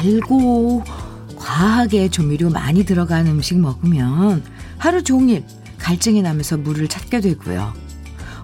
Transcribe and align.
달고 0.00 0.82
과하게 1.36 2.08
조미료 2.08 2.48
많이 2.48 2.84
들어간 2.84 3.26
음식 3.26 3.58
먹으면 3.58 4.42
하루 4.78 5.02
종일 5.02 5.44
갈증이 5.78 6.22
나면서 6.22 6.56
물을 6.56 6.88
찾게 6.88 7.20
되고요. 7.20 7.74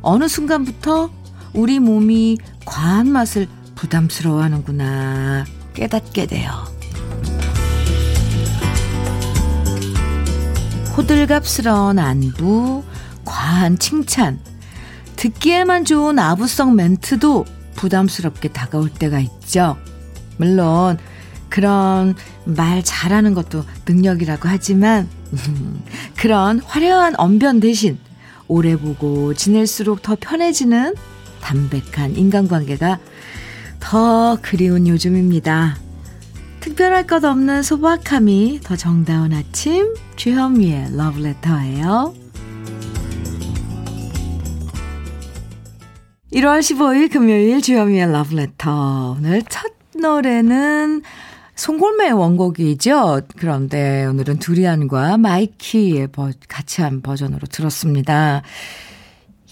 어느 0.03 0.29
순간부터 0.29 1.11
우리 1.55 1.79
몸이 1.79 2.37
과한 2.67 3.11
맛을 3.11 3.49
부담스러워 3.75 4.43
하는구나 4.43 5.47
깨닫게 5.73 6.27
돼요. 6.27 6.53
호들갑스러운 10.95 11.99
안부, 11.99 12.83
과한 13.25 13.79
칭찬, 13.79 14.41
듣기에만 15.17 15.87
좋은 15.87 16.19
아부성 16.19 16.75
멘트도 16.75 17.47
부담스럽게 17.77 18.49
다가올 18.49 18.91
때가 18.91 19.21
있죠. 19.21 19.77
물론 20.39 20.99
그런 21.57 22.15
말 22.45 22.83
잘하는 22.85 23.33
것도 23.33 23.65
능력이라고 23.89 24.47
하지만 24.47 25.09
그런 26.15 26.59
화려한 26.59 27.15
언변 27.17 27.61
대신 27.61 27.97
오래 28.47 28.77
보고 28.77 29.33
지낼수록 29.33 30.03
더 30.03 30.19
편해지는 30.21 30.95
담백한 31.41 32.17
인간관계가 32.17 32.99
더 33.81 34.37
그리운 34.43 34.87
요즘입니다. 34.87 35.79
특별할 36.61 37.07
것 37.07 37.25
없는 37.25 37.63
소박함이 37.63 38.61
더 38.63 38.77
정다운 38.77 39.33
아침 39.33 39.95
주현미의 40.17 40.95
러브레터예요. 40.95 42.15
1월 46.35 46.61
15일 46.61 47.11
금요일 47.11 47.63
주현미의 47.63 48.13
러브레터 48.13 49.17
오늘 49.17 49.43
첫 49.49 49.73
노래는 49.99 51.01
송골매의 51.57 52.13
원곡이죠. 52.13 53.23
그런데 53.37 54.05
오늘은 54.05 54.39
두리안과 54.39 55.17
마이키의 55.17 56.09
버, 56.09 56.31
같이 56.49 56.83
한 56.83 57.01
버전으로 57.01 57.47
들었습니다. 57.47 58.43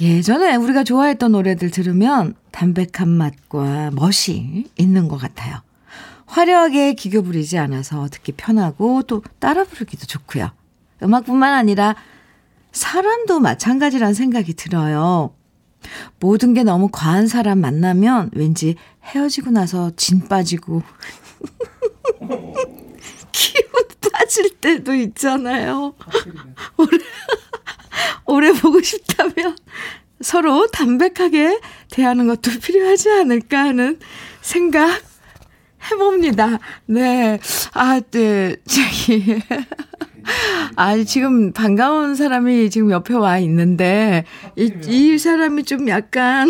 예전에 0.01 0.55
우리가 0.57 0.85
좋아했던 0.85 1.33
노래들 1.33 1.71
들으면 1.71 2.35
담백한 2.51 3.09
맛과 3.09 3.91
멋이 3.93 4.67
있는 4.77 5.09
것 5.09 5.17
같아요. 5.17 5.63
화려하게 6.27 6.95
기교 6.95 7.23
부리지 7.23 7.59
않아서 7.59 8.09
듣기 8.09 8.33
편하고 8.33 9.03
또 9.03 9.23
따라 9.39 9.65
부르기도 9.65 10.07
좋고요. 10.07 10.51
음악뿐만 11.03 11.55
아니라 11.55 11.97
사람도 12.73 13.41
마찬가지란 13.41 14.15
생각이 14.15 14.55
들어요. 14.55 15.33
모든 16.21 16.55
게 16.55 16.65
너무 16.65 16.89
과한 16.91 17.29
사람 17.29 17.61
만나면 17.61 18.31
왠지 18.35 18.75
헤어지고 19.05 19.51
나서 19.51 19.91
진 19.97 20.27
빠지고 20.29 20.83
기운 23.33 23.65
빠질 24.13 24.51
때도 24.61 24.95
있잖아요. 24.95 25.95
오래, 26.77 26.99
오래 28.27 28.53
보고 28.53 28.81
싶다면 28.81 29.57
서로 30.21 30.67
담백하게 30.69 31.61
대하는 31.91 32.27
것도 32.27 32.53
필요하지 32.63 33.11
않을까 33.11 33.59
하는 33.59 33.99
생각 34.41 35.03
해봅니다. 35.91 36.59
네. 36.87 37.39
아, 37.75 38.01
네. 38.11 38.57
저기. 38.67 39.41
아니, 40.77 41.05
지금 41.05 41.53
반가운 41.53 42.15
사람이 42.15 42.71
지금 42.71 42.91
옆에 42.91 43.15
와 43.15 43.39
있는데, 43.39 44.25
이, 44.57 44.73
이 44.87 45.19
사람이 45.19 45.65
좀 45.65 45.89
약간, 45.89 46.49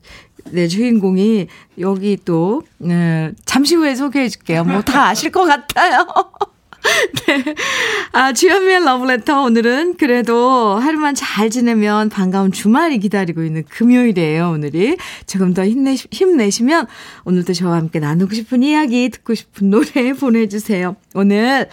네, 0.53 0.69
주인공이 0.69 1.49
여기 1.81 2.17
또, 2.25 2.63
네, 2.79 3.33
잠시 3.45 3.75
후에 3.75 3.97
소개해 3.97 4.29
줄게요. 4.29 4.63
뭐 4.65 4.81
다 4.83 5.09
아실 5.09 5.33
것 5.33 5.45
같아요. 5.45 6.07
네. 7.27 7.55
아, 8.13 8.33
주현미의 8.33 8.85
러브레터. 8.85 9.43
오늘은 9.43 9.97
그래도 9.97 10.77
하루만 10.77 11.15
잘 11.15 11.51
지내면 11.51 12.09
반가운 12.09 12.53
주말이 12.53 12.99
기다리고 12.99 13.43
있는 13.43 13.65
금요일이에요, 13.69 14.51
오늘이. 14.51 14.97
조금 15.27 15.55
더 15.55 15.67
힘내, 15.67 15.95
힘내시면 15.95 16.87
오늘도 17.25 17.53
저와 17.53 17.77
함께 17.77 18.01
나누고 18.01 18.35
싶은 18.35 18.63
이야기, 18.63 19.09
듣고 19.11 19.35
싶은 19.35 19.71
노래 19.71 20.13
보내주세요. 20.19 20.97
오늘 21.15 21.69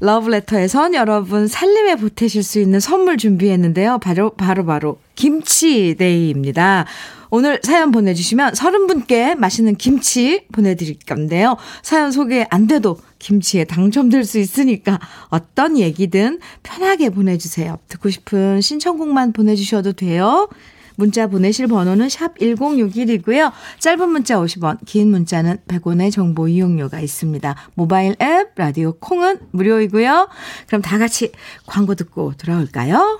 러브레터에선 0.00 0.94
여러분 0.94 1.48
살림에 1.48 1.96
보태실 1.96 2.42
수 2.42 2.60
있는 2.60 2.80
선물 2.80 3.16
준비했는데요. 3.16 3.98
바로, 3.98 4.30
바로, 4.30 4.64
바로 4.64 4.98
김치데이입니다. 5.14 6.86
오늘 7.30 7.58
사연 7.64 7.90
보내주시면 7.90 8.52
30분께 8.52 9.34
맛있는 9.34 9.74
김치 9.74 10.46
보내드릴 10.52 10.98
건데요. 11.04 11.56
사연 11.82 12.12
소개 12.12 12.46
안 12.50 12.68
돼도 12.68 12.98
김치에 13.18 13.64
당첨될 13.64 14.24
수 14.24 14.38
있으니까 14.38 15.00
어떤 15.30 15.76
얘기든 15.76 16.38
편하게 16.62 17.10
보내주세요. 17.10 17.78
듣고 17.88 18.10
싶은 18.10 18.60
신청곡만 18.60 19.32
보내주셔도 19.32 19.94
돼요. 19.94 20.48
문자 20.96 21.26
보내실 21.26 21.66
번호는 21.66 22.08
샵 22.08 22.38
1061이고요. 22.38 23.50
짧은 23.80 24.08
문자 24.08 24.36
50원, 24.36 24.78
긴 24.86 25.10
문자는 25.10 25.58
100원의 25.66 26.12
정보 26.12 26.46
이용료가 26.46 27.00
있습니다. 27.00 27.56
모바일 27.74 28.14
앱, 28.22 28.52
라디오 28.54 28.92
콩은 29.00 29.40
무료이고요. 29.50 30.28
그럼 30.68 30.82
다 30.82 30.98
같이 30.98 31.32
광고 31.66 31.96
듣고 31.96 32.34
돌아올까요? 32.38 33.18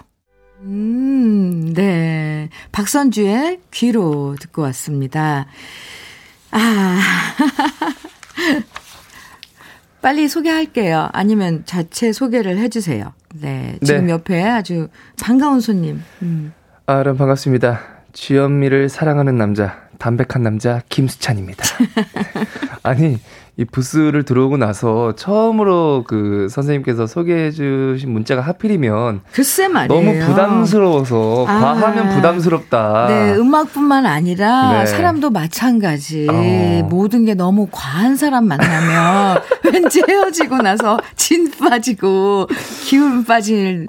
음, 0.65 1.73
네. 1.75 2.49
박선주의 2.73 3.61
귀로 3.71 4.37
듣고 4.41 4.63
왔습니다. 4.63 5.47
아. 6.51 7.01
빨리 10.01 10.29
소개할게요. 10.29 11.09
아니면 11.13 11.63
자체 11.65 12.13
소개를 12.13 12.59
해주세요. 12.59 13.13
네. 13.41 13.79
지금 13.83 14.07
네. 14.07 14.13
옆에 14.13 14.43
아주 14.43 14.89
반가운 15.23 15.61
손님. 15.61 16.03
음. 16.23 16.53
아, 16.87 16.99
여러분 16.99 17.19
반갑습니다. 17.19 17.81
주현미를 18.13 18.89
사랑하는 18.89 19.37
남자, 19.37 19.89
담백한 19.99 20.43
남자, 20.43 20.83
김수찬입니다. 20.89 21.65
아니, 22.85 23.19
이 23.57 23.65
부스를 23.65 24.25
들어오고 24.25 24.57
나서 24.57 25.15
처음으로 25.15 26.05
그 26.09 26.49
선생님께서 26.51 27.07
소개해 27.07 27.53
주신 27.53 28.11
문자가 28.13 28.43
하필이면 28.43 29.21
글쎄 29.33 29.69
말이에요. 29.69 30.03
너무 30.03 30.27
부담스러워서 30.27 31.47
아, 31.47 31.61
과하면 31.61 32.09
부담스럽다. 32.17 33.07
네, 33.09 33.35
음악뿐만 33.37 34.07
아니라 34.07 34.81
네. 34.81 34.87
사람도 34.87 35.31
마찬가지. 35.31 36.27
어. 36.29 36.87
모든 36.91 37.25
게 37.25 37.35
너무 37.35 37.69
과한 37.71 38.17
사람 38.17 38.49
만나면 38.49 39.41
왠지 39.73 40.03
헤어지고 40.07 40.59
나서 40.59 40.99
진 41.15 41.51
빠지고 41.53 42.49
기운 42.85 43.25
빠질 43.25 43.87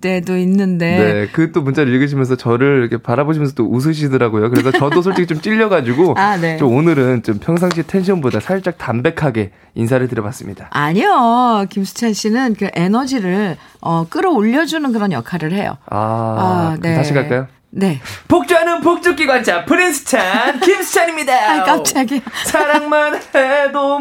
때도 0.00 0.36
있는데. 0.38 0.98
네, 0.98 1.26
그 1.32 1.48
또 1.52 1.62
문자를 1.62 1.92
읽으시면서 1.94 2.36
저를 2.36 2.80
이렇게 2.80 2.98
바라보시면서 3.02 3.54
또 3.54 3.64
웃으시더라고요. 3.64 4.50
그래서 4.50 4.70
저도 4.70 5.02
솔직히 5.02 5.26
좀 5.26 5.40
찔려가지고 5.40 6.14
아, 6.20 6.36
네. 6.36 6.56
좀 6.56 6.74
오늘은 6.74 7.22
좀 7.22 7.38
평상시 7.38 7.86
텐션보다 7.86 8.40
살짝 8.40 8.76
담백하게 8.78 9.50
인사를 9.74 10.06
드려봤습니다. 10.08 10.68
아니요, 10.70 11.66
김수찬 11.70 12.12
씨는 12.12 12.54
그 12.58 12.68
에너지를 12.74 13.56
어, 13.80 14.06
끌어올려주는 14.08 14.92
그런 14.92 15.12
역할을 15.12 15.52
해요. 15.52 15.78
아, 15.90 15.96
아 15.98 16.76
네. 16.80 16.94
다시 16.94 17.12
갈까요? 17.14 17.46
네. 17.70 18.00
복주하는 18.28 18.80
복주기관차 18.80 19.64
프린스찬 19.66 20.60
김수찬입니다. 20.64 21.32
아, 21.32 21.64
깜짝이야. 21.64 22.20
사랑만 22.44 23.20
해도 23.34 23.98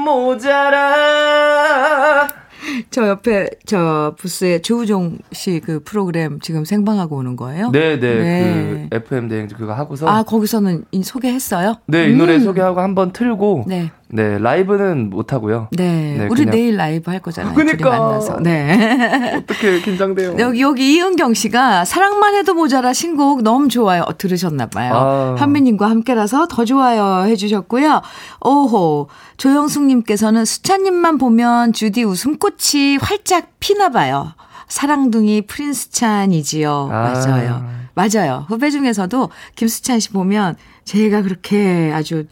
모자라. 0.97 2.27
저 2.89 3.07
옆에 3.07 3.49
저 3.65 4.15
부스에 4.17 4.61
조우종 4.61 5.17
씨 5.31 5.57
그 5.67 5.81
프로그램 5.83 6.39
지금 6.39 6.65
생방하고 6.65 7.17
오는 7.17 7.35
거예요? 7.35 7.71
네, 7.71 7.99
네. 7.99 8.15
네. 8.15 8.87
그 8.89 8.95
FM 8.95 9.27
대행 9.27 9.47
그거 9.47 9.73
하고서 9.73 10.07
아, 10.07 10.23
거기서는 10.23 10.85
이 10.91 11.03
소개했어요? 11.03 11.75
네, 11.87 12.09
이 12.09 12.15
노래 12.15 12.35
음. 12.35 12.39
소개하고 12.39 12.79
한번 12.79 13.11
틀고 13.11 13.65
네. 13.67 13.91
네, 14.09 14.37
라이브는 14.39 15.09
못 15.09 15.33
하고요. 15.33 15.67
네, 15.71 16.15
네, 16.17 16.27
우리 16.29 16.45
그냥- 16.45 16.51
내일 16.51 16.77
라이브 16.77 17.11
할 17.11 17.19
거잖아요. 17.19 17.53
그니까. 17.53 17.77
둘이 17.77 17.89
만나서. 17.89 18.39
네. 18.39 19.35
어떻게 19.37 19.81
긴장돼요. 19.81 20.35
여기, 20.39 20.61
여기 20.61 20.93
이은경 20.95 21.33
씨가 21.33 21.83
사랑만 21.83 22.35
해도 22.35 22.53
모자라 22.53 22.93
신곡 22.93 23.41
너무 23.43 23.67
좋아요. 23.67 24.03
어, 24.07 24.17
들으셨나 24.17 24.67
봐요. 24.67 24.93
아. 24.95 25.35
현미 25.37 25.61
님과 25.61 25.89
함께라서 25.89 26.47
더 26.47 26.63
좋아요 26.63 27.25
해 27.27 27.35
주셨고요. 27.35 28.01
오호. 28.45 29.09
조영숙 29.35 29.83
님께서는 29.83 30.45
수찬 30.45 30.83
님만 30.83 31.17
보면 31.17 31.73
주디 31.73 32.03
웃음꽃이 32.03 32.97
활짝 33.01 33.49
피나 33.59 33.89
봐요. 33.89 34.33
사랑둥이 34.69 35.41
프린스 35.47 35.91
찬이지요. 35.91 36.89
아. 36.91 37.13
맞아요. 37.13 37.65
맞아요. 37.93 38.45
후배 38.47 38.69
중에서도 38.69 39.29
김수찬 39.55 39.99
씨 39.99 40.11
보면 40.11 40.55
제가 40.85 41.23
그렇게 41.23 41.91
아주 41.93 42.25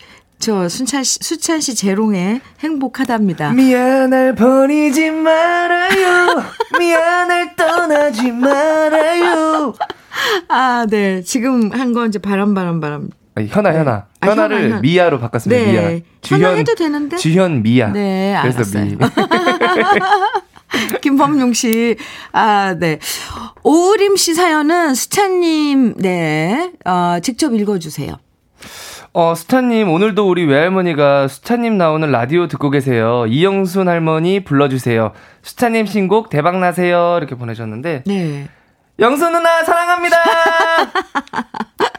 저 0.45 0.69
수찬 0.69 1.03
씨, 1.03 1.17
수찬 1.23 1.59
씨 1.59 1.73
재롱에 1.73 2.39
행복하답니다. 2.59 3.51
미안할 3.51 4.35
버리지 4.35 5.09
말아요. 5.09 6.43
미안할 6.77 7.55
떠나지 7.55 8.31
말아요. 8.31 9.73
아, 10.47 10.85
네. 10.87 11.23
지금 11.23 11.71
한 11.71 11.93
건 11.93 12.09
이제 12.09 12.19
바람, 12.19 12.53
바람, 12.53 12.79
바람. 12.79 13.09
아니, 13.33 13.47
현아, 13.47 13.73
현아. 13.73 14.05
아, 14.19 14.27
현아를 14.27 14.57
현아, 14.57 14.67
현아. 14.67 14.81
미아로 14.81 15.19
바꿨습니다. 15.19 15.65
네. 15.65 15.71
미아. 15.71 15.99
현아 16.39 16.49
해도 16.57 16.75
되는데? 16.75 17.17
주현 17.17 17.63
미아. 17.63 17.87
네, 17.87 18.35
알았어요. 18.35 18.85
미. 18.85 18.97
김범용 21.01 21.53
씨. 21.53 21.95
아, 22.33 22.75
네. 22.79 22.99
오우림 23.63 24.15
씨 24.15 24.35
사연은 24.35 24.93
수찬님, 24.93 25.95
네. 25.97 26.71
어, 26.85 27.17
직접 27.23 27.51
읽어주세요. 27.51 28.19
어, 29.13 29.33
수찬님, 29.33 29.89
오늘도 29.89 30.29
우리 30.29 30.45
외할머니가 30.45 31.27
수찬님 31.27 31.77
나오는 31.77 32.11
라디오 32.11 32.47
듣고 32.47 32.69
계세요. 32.69 33.25
이영순 33.27 33.87
할머니 33.87 34.43
불러주세요. 34.43 35.13
수찬님 35.41 35.85
신곡 35.85 36.29
대박나세요. 36.29 37.15
이렇게 37.17 37.35
보내셨는데, 37.35 38.03
네. 38.05 38.49
영순 38.99 39.31
누나 39.33 39.63
사랑합니다! 39.63 40.17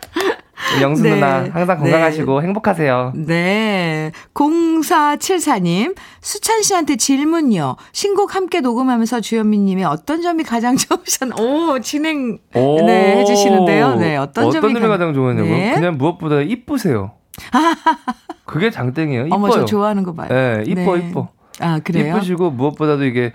영순 0.81 1.05
네. 1.05 1.15
누나 1.15 1.45
항상 1.53 1.79
건강하시고 1.79 2.43
행복하세요. 2.43 3.13
네. 3.15 4.11
0474님, 4.35 5.95
수찬 6.21 6.63
씨한테 6.63 6.97
질문요. 6.97 7.77
신곡 7.93 8.35
함께 8.35 8.61
녹음하면서 8.61 9.21
주현미님의 9.21 9.85
어떤 9.85 10.23
점이 10.23 10.43
가장 10.45 10.77
좋으셨, 10.79 11.39
오, 11.41 11.79
진행, 11.81 12.39
오. 12.55 12.81
네, 12.87 13.19
해 13.19 13.25
주시는데요. 13.25 13.97
네, 13.97 14.17
어떤 14.17 14.51
점이 14.51 14.75
점이 14.75 14.87
가 14.87 14.99
장 14.99 15.13
좋았냐고? 15.15 15.49
네. 15.49 15.73
그냥 15.75 15.97
무엇보다 15.99 16.41
이쁘세요. 16.41 17.13
그게 18.45 18.71
장땡이에요. 18.71 19.27
이뻐요. 19.27 19.35
어머, 19.35 19.51
저 19.51 19.65
좋아하는 19.65 20.03
거 20.03 20.15
봐요. 20.15 20.29
네, 20.31 20.63
이뻐, 20.67 20.97
네. 20.97 21.09
이뻐. 21.09 21.29
아, 21.61 21.81
그래요? 21.83 22.17
이쁘시고 22.17 22.51
무엇보다도 22.51 23.05
이게 23.05 23.33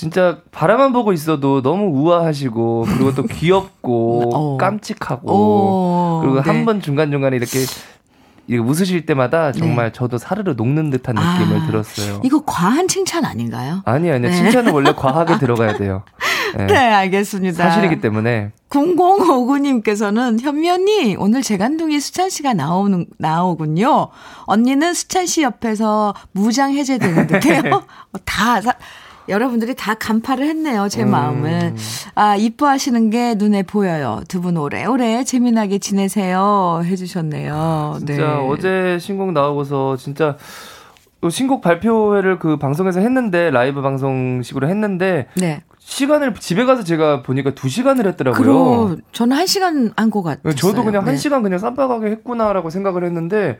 진짜 0.00 0.38
바라만 0.50 0.94
보고 0.94 1.12
있어도 1.12 1.60
너무 1.60 1.88
우아하시고 2.00 2.86
그리고 2.88 3.14
또 3.14 3.22
귀엽고 3.24 4.30
어. 4.34 4.56
깜찍하고 4.56 5.30
오, 5.30 6.20
그리고 6.22 6.36
네. 6.36 6.50
한번 6.50 6.80
중간 6.80 7.10
중간에 7.10 7.36
이렇게 7.36 7.58
웃으실 8.50 9.04
때마다 9.04 9.52
정말 9.52 9.92
저도 9.92 10.16
사르르 10.16 10.54
녹는 10.56 10.88
듯한 10.88 11.14
느낌을 11.16 11.60
아, 11.60 11.66
들었어요. 11.66 12.22
이거 12.24 12.42
과한 12.46 12.88
칭찬 12.88 13.26
아닌가요? 13.26 13.82
아니 13.84 14.10
아니요 14.10 14.30
네. 14.30 14.34
칭찬은 14.34 14.72
원래 14.72 14.90
과하게 14.96 15.36
들어가야 15.38 15.76
돼요. 15.76 16.02
네. 16.56 16.66
네, 16.66 16.76
알겠습니다. 16.78 17.62
사실이기 17.62 18.00
때문에 18.00 18.52
0059님께서는 18.70 20.40
현미 20.40 20.70
언니 20.70 21.16
오늘 21.18 21.42
재간둥이 21.42 22.00
수찬 22.00 22.30
씨가 22.30 22.54
나오는 22.54 23.04
나오군요. 23.18 24.08
언니는 24.46 24.94
수찬 24.94 25.26
씨 25.26 25.42
옆에서 25.42 26.14
무장 26.32 26.72
해제되는 26.72 27.26
듯해요. 27.26 27.74
어, 27.74 27.82
다 28.24 28.62
사- 28.62 28.74
여러분들이 29.30 29.74
다 29.74 29.94
간파를 29.94 30.44
했네요. 30.46 30.88
제 30.88 31.02
음. 31.04 31.10
마음을. 31.12 31.74
아 32.14 32.36
이뻐하시는 32.36 33.10
게 33.10 33.34
눈에 33.36 33.62
보여요. 33.62 34.20
두 34.28 34.40
분 34.40 34.56
오래오래 34.56 35.24
재미나게 35.24 35.78
지내세요. 35.78 36.82
해주셨네요. 36.84 37.96
진짜 37.98 38.14
네. 38.16 38.24
어제 38.48 38.98
신곡 39.00 39.32
나오고서 39.32 39.96
진짜 39.96 40.36
신곡 41.30 41.60
발표회를 41.60 42.38
그 42.38 42.56
방송에서 42.56 43.00
했는데 43.00 43.50
라이브 43.50 43.82
방송식으로 43.82 44.68
했는데 44.68 45.26
네. 45.36 45.62
시간을 45.78 46.34
집에 46.34 46.64
가서 46.64 46.84
제가 46.84 47.22
보니까 47.22 47.50
두 47.54 47.68
시간을 47.68 48.06
했더라고요. 48.06 48.42
그럼 48.42 49.00
저는 49.12 49.36
한 49.36 49.46
시간 49.46 49.92
한 49.96 50.10
것 50.10 50.22
같아요. 50.22 50.54
저도 50.54 50.84
그냥 50.84 51.06
한 51.06 51.16
시간 51.16 51.42
그냥 51.42 51.58
쌈박하게 51.58 52.06
했구나라고 52.10 52.70
생각을 52.70 53.04
했는데 53.04 53.58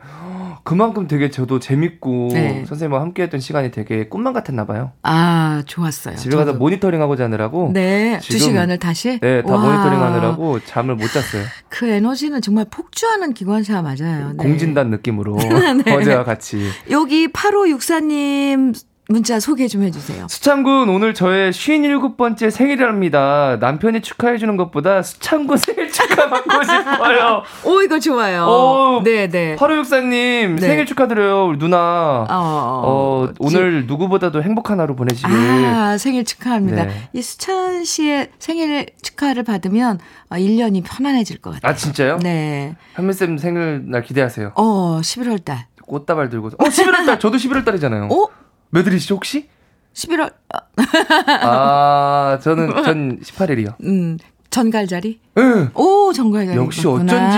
그만큼 0.63 1.07
되게 1.07 1.29
저도 1.29 1.59
재밌고 1.59 2.29
네. 2.33 2.65
선생님과 2.65 3.01
함께했던 3.01 3.39
시간이 3.39 3.71
되게 3.71 4.07
꿈만 4.07 4.33
같았나 4.33 4.65
봐요. 4.65 4.91
아 5.03 5.63
좋았어요. 5.65 6.15
집에 6.15 6.35
가서. 6.35 6.53
모니터링하고 6.53 7.15
자느라고 7.15 7.71
네, 7.73 8.17
두 8.21 8.33
지금- 8.33 8.39
시간을 8.47 8.77
다시. 8.79 9.19
네, 9.19 9.41
다 9.43 9.53
와. 9.53 9.59
모니터링하느라고 9.59 10.59
잠을 10.61 10.95
못 10.95 11.07
잤어요. 11.07 11.43
그 11.69 11.87
에너지는 11.87 12.41
정말 12.41 12.65
폭주하는 12.69 13.33
기관차 13.33 13.81
맞아요. 13.81 14.29
네. 14.29 14.35
공진단 14.37 14.89
느낌으로 14.89 15.37
네. 15.85 15.93
어제와 15.93 16.23
같이. 16.23 16.67
여기 16.89 17.27
8564님 17.27 18.73
문자 19.11 19.39
소개 19.39 19.67
좀 19.67 19.83
해주세요. 19.83 20.27
수창군 20.29 20.87
오늘 20.89 21.13
저의 21.13 21.51
57번째 21.51 22.49
생일이랍니다. 22.49 23.57
남편이 23.59 24.01
축하해주는 24.01 24.55
것보다 24.57 25.01
수창군 25.03 25.57
생일 25.57 25.91
축하 25.91 26.29
받고 26.29 26.63
싶어요. 26.63 27.43
오, 27.65 27.81
이거 27.81 27.99
좋아요. 27.99 28.45
오, 28.45 29.01
네네. 29.03 29.57
8564님 29.57 30.55
네. 30.55 30.57
생일 30.61 30.85
축하드려요 30.85 31.47
우리 31.47 31.57
누나. 31.57 32.25
어, 32.29 32.81
어, 32.85 33.27
오늘 33.39 33.85
누구보다도 33.85 34.41
행복한 34.43 34.79
하루 34.79 34.95
보내시길. 34.95 35.29
아, 35.65 35.97
생일 35.97 36.23
축하합니다. 36.23 36.85
네. 36.85 37.09
이 37.13 37.21
수찬 37.21 37.83
씨의 37.83 38.29
생일 38.39 38.87
축하를 39.01 39.43
받으면 39.43 39.99
어, 40.29 40.35
1년이 40.35 40.83
편안해질 40.85 41.41
것 41.41 41.51
같아요. 41.55 41.71
아 41.71 41.75
진짜요? 41.75 42.19
네. 42.19 42.75
현미쌤 42.93 43.37
생일날 43.37 44.03
기대하세요. 44.03 44.53
어, 44.55 44.99
11월 45.01 45.43
달. 45.43 45.67
꽃다발 45.85 46.29
들고. 46.29 46.47
어 46.47 46.63
11월달 46.63 47.19
저도 47.19 47.35
11월달이잖아요. 47.37 48.09
오? 48.11 48.29
몇 48.71 48.85
일이시죠 48.87 49.15
혹시? 49.15 49.47
11월, 49.93 50.31
어, 50.53 50.57
아 51.27 52.39
저는 52.41 52.69
전 52.83 53.19
18일이요. 53.19 53.73
음, 53.83 54.17
전갈자리? 54.49 55.19
응. 55.37 55.69
오, 55.75 56.11
정갈자리. 56.13 56.57
역시 56.57 56.87
어쩐지. 56.87 57.37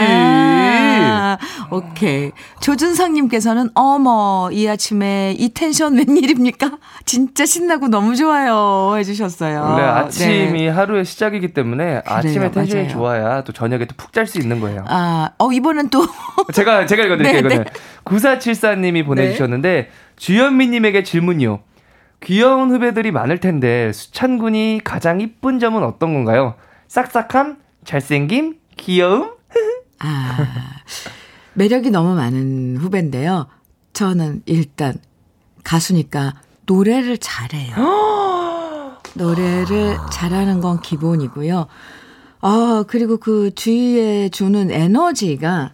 오케이. 1.72 2.32
조준성님께서는, 2.60 3.70
어머, 3.74 4.50
이 4.52 4.68
아침에 4.68 5.36
이 5.38 5.50
텐션 5.50 5.96
웬일입니까? 5.96 6.78
진짜 7.06 7.46
신나고 7.46 7.88
너무 7.88 8.16
좋아요. 8.16 8.96
해주셨어요. 8.98 9.62
원래 9.62 9.84
아침이 9.84 10.52
네. 10.64 10.70
하루의 10.70 11.06
시작이기 11.06 11.54
때문에 11.54 12.02
아침에 12.06 12.52
텐션이 12.52 12.84
맞아요. 12.84 12.94
좋아야 12.94 13.44
또 13.44 13.52
저녁에 13.54 13.86
또 13.86 13.96
푹 13.98 14.12
잘 14.14 14.28
수 14.28 14.40
있는 14.40 14.60
거예요. 14.60 14.86
아, 14.88 15.32
어, 15.40 15.52
이번엔 15.52 15.90
또, 15.90 16.06
제가 16.54 16.86
제가 16.86 17.04
읽어드릴게요. 17.06 17.42
네, 17.50 17.56
이거는 17.56 17.66
9474님이 18.06 19.04
보내주셨는데 19.06 19.90
주현미님에게 20.24 21.04
질문이요. 21.04 21.60
귀여운 22.22 22.72
후배들이 22.72 23.12
많을 23.12 23.42
텐데 23.42 23.92
수찬 23.92 24.38
군이 24.38 24.80
가장 24.82 25.20
이쁜 25.20 25.60
점은 25.60 25.84
어떤 25.84 26.14
건가요? 26.14 26.56
싹싹함, 26.88 27.58
잘생김, 27.84 28.58
귀여움? 28.78 29.34
아, 30.00 30.38
매력이 31.56 31.90
너무 31.90 32.16
많은 32.16 32.78
후배인데요. 32.78 33.48
저는 33.92 34.44
일단 34.46 34.96
가수니까 35.66 36.36
노래를 36.68 37.18
잘해요. 37.18 37.76
노래를 39.16 39.98
잘하는 40.10 40.62
건 40.62 40.80
기본이고요. 40.80 41.68
아, 42.40 42.86
그리고 42.88 43.18
그 43.18 43.54
주위에 43.54 44.30
주는 44.30 44.72
에너지가 44.72 45.74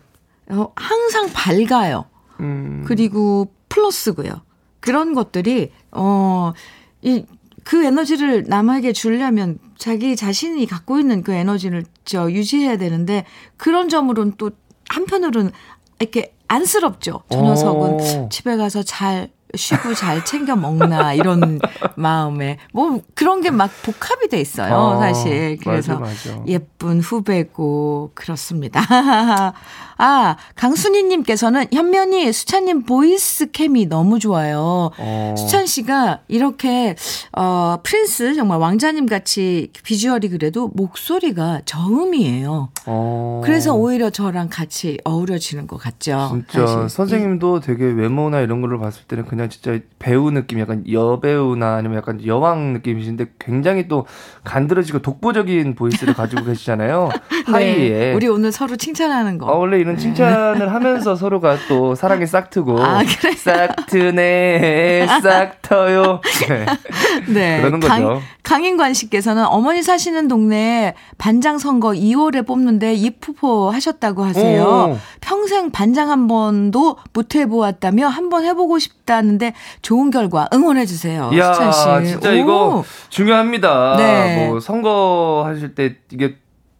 어, 0.49 0.73
항상 0.75 1.29
밝아요. 1.31 2.05
음, 2.39 2.83
그리고 2.87 3.53
플러스고요. 3.69 4.41
그런 4.79 5.13
것들이 5.13 5.71
어, 5.91 6.53
이, 7.01 7.25
그 7.63 7.83
에너지를 7.83 8.45
남에게 8.47 8.93
주려면 8.93 9.59
자기 9.77 10.15
자신이 10.15 10.65
갖고 10.65 10.99
있는 10.99 11.23
그 11.23 11.31
에너지를 11.31 11.85
저 12.05 12.31
유지해야 12.31 12.77
되는데 12.77 13.25
그런 13.57 13.89
점으로는 13.89 14.33
또 14.37 14.51
한편으로는 14.89 15.51
이렇게 15.99 16.33
안쓰럽죠. 16.47 17.23
저 17.29 17.41
녀석은 17.41 17.91
오. 17.93 18.29
집에 18.29 18.57
가서 18.57 18.81
잘 18.83 19.29
쉬고 19.55 19.93
잘 19.95 20.23
챙겨 20.25 20.55
먹나 20.55 21.13
이런 21.13 21.59
마음에 21.95 22.57
뭐 22.73 23.01
그런 23.15 23.41
게 23.41 23.49
막 23.51 23.69
복합이 23.83 24.29
돼 24.29 24.39
있어요 24.39 24.73
어, 24.75 24.99
사실 24.99 25.57
그래서 25.63 25.97
맞아, 25.99 26.29
맞아. 26.31 26.43
예쁜 26.47 26.99
후배고 27.01 28.11
그렇습니다 28.13 28.79
아 30.01 30.37
강순희님께서는 30.55 31.65
현면이 31.73 32.31
수찬님 32.31 32.83
voice 32.83 33.51
chemi 33.51 33.87
너무 33.87 34.19
좋아요 34.19 34.91
어. 34.97 35.35
수찬 35.37 35.65
씨가 35.65 36.21
이렇게 36.27 36.95
어 37.35 37.77
prince 37.83 38.35
정말 38.35 38.59
왕자님 38.59 39.07
같이 39.07 39.71
비주얼이 39.83 40.29
그래도 40.29 40.69
목소리가 40.73 41.61
저음이에요 41.65 42.69
어. 42.85 43.41
그래서 43.43 43.73
오히려 43.73 44.09
저랑 44.09 44.49
같이 44.49 44.97
어우러지는 45.03 45.67
것 45.67 45.77
같죠 45.77 46.29
진짜 46.31 46.65
사실. 46.67 46.89
선생님도 46.89 47.59
되게 47.61 47.83
외모나 47.85 48.39
이런 48.41 48.61
거를 48.61 48.77
봤을 48.79 49.03
때는 49.03 49.25
그냥 49.25 49.38
진짜 49.47 49.79
배우 49.99 50.31
느낌, 50.31 50.59
약간 50.59 50.83
여배우나 50.91 51.75
아니면 51.75 51.97
약간 51.97 52.25
여왕 52.25 52.73
느낌이신데 52.73 53.33
굉장히 53.39 53.87
또 53.87 54.05
간드러지고 54.43 54.99
독보적인 54.99 55.75
보이스를 55.75 56.13
가지고 56.13 56.45
계시잖아요. 56.45 57.09
하이에. 57.45 57.89
네, 57.89 58.13
우리 58.13 58.27
오늘 58.27 58.51
서로 58.51 58.75
칭찬하는 58.75 59.37
거. 59.37 59.47
아, 59.47 59.55
원래 59.55 59.77
이런 59.79 59.97
칭찬을 59.97 60.73
하면서 60.73 61.15
서로가 61.15 61.57
또 61.67 61.95
사랑이 61.95 62.25
싹 62.25 62.49
트고 62.49 62.81
아, 62.81 63.03
그래요? 63.03 63.35
싹트네 63.37 65.07
싹 65.21 65.61
터요 65.61 66.21
네. 66.47 66.65
네. 67.31 67.57
그러는 67.61 67.79
강, 67.79 68.03
거죠. 68.03 68.21
강인관 68.43 68.93
씨께서는 68.93 69.45
어머니 69.45 69.83
사시는 69.83 70.27
동네에 70.27 70.95
반장 71.17 71.57
선거 71.59 71.89
2월에 71.89 72.45
뽑는데 72.47 72.93
입후보 72.95 73.69
하셨다고 73.69 74.23
하세요. 74.23 74.63
오. 74.93 74.97
평생 75.21 75.69
반장 75.71 76.09
한 76.09 76.27
번도 76.27 76.97
못 77.13 77.35
해보았다며 77.35 78.07
한 78.07 78.29
번 78.29 78.45
해보고 78.45 78.77
싶다는 78.79 79.28
데 79.37 79.53
좋은 79.81 80.09
결과 80.11 80.47
응원해 80.53 80.85
주세요. 80.85 81.29
이야 81.33 81.53
수찬 81.53 82.05
씨. 82.05 82.11
진짜 82.11 82.31
오. 82.31 82.33
이거 82.33 82.83
중요합니다. 83.09 83.95
네. 83.97 84.47
뭐 84.47 84.59
선거 84.59 85.43
하실 85.45 85.75
때 85.75 85.95
이게 86.11 86.35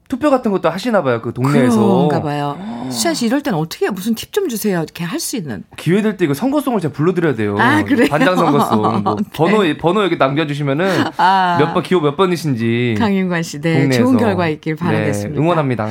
투표 0.10 0.32
같은 0.32 0.50
것도 0.52 0.70
하시나 0.70 1.04
봐요 1.04 1.22
그 1.22 1.32
동네에서 1.34 1.80
그런가 1.80 2.22
봐요. 2.22 2.58
수찬 2.92 3.14
씨 3.14 3.28
이럴 3.28 3.42
땐 3.42 3.54
어떻게 3.54 3.86
해요? 3.86 3.92
무슨 3.94 4.16
팁 4.16 4.34
좀 4.34 4.50
주세요. 4.50 4.80
이렇게 4.82 5.04
할 5.06 5.20
수 5.20 5.38
있는. 5.38 5.64
기회 5.78 6.02
될 6.02 6.18
때 6.18 6.26
이거 6.26 6.34
선거송을 6.34 6.82
제가 6.82 6.94
불러드려야 6.94 7.36
돼요. 7.36 7.56
아, 7.60 7.84
그래요? 7.84 8.08
반장 8.10 8.36
선거송. 8.36 9.04
뭐 9.04 9.16
네. 9.22 9.24
번호 9.34 9.78
번호 9.78 10.04
여기 10.04 10.18
남겨주시면은 10.18 11.04
아. 11.18 11.58
몇번 11.60 11.84
기호 11.84 12.02
몇 12.02 12.18
번이신지 12.18 12.96
강인관 12.98 13.44
씨, 13.44 13.62
네. 13.62 13.82
동네에서. 13.82 14.04
좋은 14.04 14.18
결과 14.18 14.48
있길 14.50 14.76
네, 14.76 14.80
바라겠습니다. 14.84 15.40
응원합니다. 15.40 15.88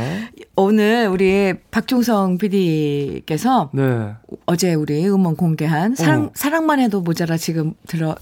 오늘 0.57 1.07
우리 1.09 1.55
박종성 1.71 2.39
PD께서 2.39 3.71
네. 3.73 4.15
어제 4.47 4.75
우리 4.75 5.07
음원 5.09 5.37
공개한 5.37 5.95
사랑, 5.95 6.25
어. 6.25 6.31
사랑만 6.35 6.81
해도 6.81 7.01
모자라 7.01 7.37
지금 7.37 7.75
들어, 7.87 8.17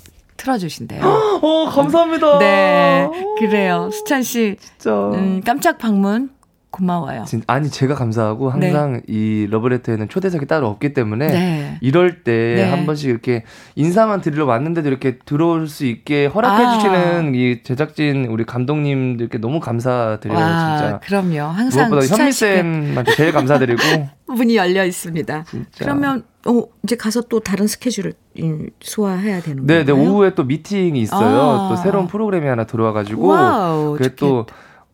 틀어주신대요. 0.46 1.02
어 1.42 1.68
감사합니다. 1.70 2.38
네, 2.38 3.08
그래요. 3.38 3.90
수찬 3.92 4.22
씨, 4.22 4.56
진짜. 4.60 4.90
음, 5.10 5.42
깜짝 5.44 5.78
방문 5.78 6.30
고마워요. 6.76 7.25
진- 7.26 7.42
아니 7.47 7.71
제가 7.71 7.95
감사하고 7.95 8.50
항상 8.50 9.00
이 9.09 9.47
러브레터에는 9.50 10.09
초대석이 10.09 10.45
따로 10.47 10.68
없기 10.68 10.92
때문에 10.92 11.26
네. 11.28 11.78
이럴 11.80 12.23
때 12.23 12.54
네. 12.56 12.71
한 12.71 12.85
번씩 12.85 13.09
이렇게 13.09 13.45
인사만 13.76 14.21
드리러 14.21 14.45
왔는데도 14.45 14.88
이렇게 14.88 15.18
들어올 15.25 15.68
수 15.68 15.87
있게 15.87 16.26
허락해 16.26 16.64
아. 16.64 16.73
주시는 16.75 17.35
이 17.35 17.62
제작진 17.62 18.26
우리 18.26 18.45
감독님들께 18.45 19.38
너무 19.38 19.59
감사드려요 19.61 20.38
와, 20.38 20.76
진짜. 20.78 21.00
그럼요. 21.00 21.50
항상 21.50 21.88
무엇보다 21.88 22.14
현미 22.14 22.33
쌤한테 22.33 23.14
제일 23.14 23.33
감사드리고 23.33 23.80
문이 24.28 24.56
열려 24.56 24.85
있습니다. 24.85 25.45
진짜. 25.45 25.68
그러면 25.78 26.25
어, 26.47 26.62
이제 26.85 26.95
가서 26.97 27.23
또 27.23 27.40
다른 27.40 27.66
스케줄을 27.66 28.12
음, 28.40 28.68
소화해야 28.80 29.40
되는 29.40 29.66
네, 29.66 29.85
네 29.85 29.92
건가요? 29.92 30.11
오후에 30.12 30.35
또 30.35 30.45
미팅이 30.45 31.00
있어요. 31.00 31.40
아. 31.40 31.68
또 31.71 31.76
새로운 31.76 32.06
프로그램이 32.06 32.47
하나 32.47 32.64
들어와가지고 32.64 33.26
와우, 33.26 33.92
그게 33.92 34.11
좋겠다. 34.11 34.16
또 34.21 34.47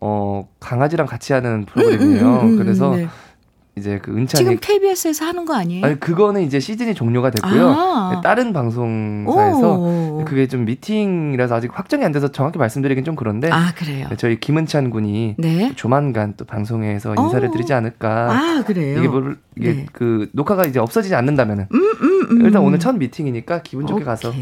어, 0.04 0.48
강아지랑 0.58 1.06
같이 1.06 1.32
하는 1.32 1.64
프로그램이에요. 1.64 2.24
음, 2.24 2.40
음, 2.40 2.46
음, 2.48 2.56
그래서 2.58 2.96
네. 2.96 3.06
이제 3.76 4.00
그 4.02 4.10
은찬이 4.10 4.26
지금 4.44 4.58
KBS에서 4.60 5.24
하는 5.24 5.44
거 5.46 5.54
아니에요? 5.54 5.86
아니 5.86 6.00
그거는 6.00 6.42
이제 6.42 6.58
시즌이 6.58 6.94
종료가 6.94 7.30
됐고요. 7.30 7.68
아. 7.68 8.20
다른 8.22 8.52
방송사에서 8.52 9.74
오. 9.78 10.24
그게 10.26 10.48
좀 10.48 10.64
미팅이라서 10.64 11.54
아직 11.54 11.70
확정이 11.72 12.04
안 12.04 12.10
돼서 12.10 12.28
정확히 12.32 12.58
말씀드리긴 12.58 13.04
좀 13.04 13.14
그런데 13.14 13.48
아, 13.50 13.72
그래요. 13.76 14.08
저희 14.18 14.40
김은찬 14.40 14.90
군이 14.90 15.36
네. 15.38 15.72
조만간 15.76 16.34
또 16.36 16.44
방송에서 16.44 17.14
인사를 17.16 17.48
어. 17.48 17.52
드리지 17.52 17.72
않을까. 17.72 18.30
아, 18.32 18.64
그래요. 18.66 18.98
이게 18.98 19.06
뭐 19.08 19.34
이게 19.56 19.72
네. 19.72 19.86
그 19.92 20.28
녹화가 20.32 20.64
이제 20.64 20.80
없어지지 20.80 21.14
않는다면은 21.14 21.68
음, 21.72 21.78
음, 21.78 22.26
음. 22.30 22.44
일단 22.44 22.62
오늘 22.62 22.80
첫 22.80 22.96
미팅이니까 22.96 23.62
기분 23.62 23.86
좋게 23.86 24.02
오케이. 24.02 24.04
가서 24.04 24.32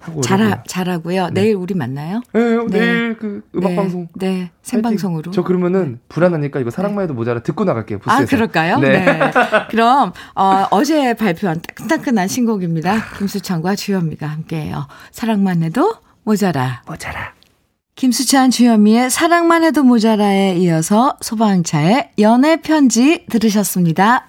하고 0.00 0.20
잘하. 0.20 0.62
잘하고요. 0.66 1.28
네. 1.28 1.42
내일 1.42 1.56
우리 1.56 1.74
만나요? 1.74 2.22
네, 2.32 2.40
네. 2.40 2.66
내일 2.68 3.16
그 3.18 3.42
음악 3.54 3.70
네. 3.70 3.76
방송 3.76 4.08
네, 4.14 4.50
생방송으로. 4.62 5.30
저 5.32 5.42
그러면은 5.42 6.00
불안하니까 6.08 6.60
이거 6.60 6.70
사랑만 6.70 7.04
해도 7.04 7.14
모자라 7.14 7.40
듣고 7.40 7.64
나갈게요. 7.64 7.98
부스에서. 7.98 8.22
아, 8.22 8.26
그럴까요? 8.26 8.78
네. 8.78 9.04
네. 9.04 9.20
그럼, 9.70 10.12
어, 10.34 10.66
어제 10.70 11.14
발표한 11.14 11.60
따끈따끈한 11.62 12.28
신곡입니다. 12.28 13.16
김수찬과 13.18 13.74
주현미가 13.76 14.26
함께해요. 14.26 14.86
사랑만 15.10 15.62
해도 15.62 15.94
모자라. 16.24 16.82
모자라. 16.86 17.34
김수찬 17.94 18.50
주현미의 18.50 19.08
사랑만 19.10 19.64
해도 19.64 19.82
모자라에 19.82 20.56
이어서 20.56 21.16
소방차의 21.22 22.10
연애 22.18 22.60
편지 22.60 23.24
들으셨습니다. 23.30 24.26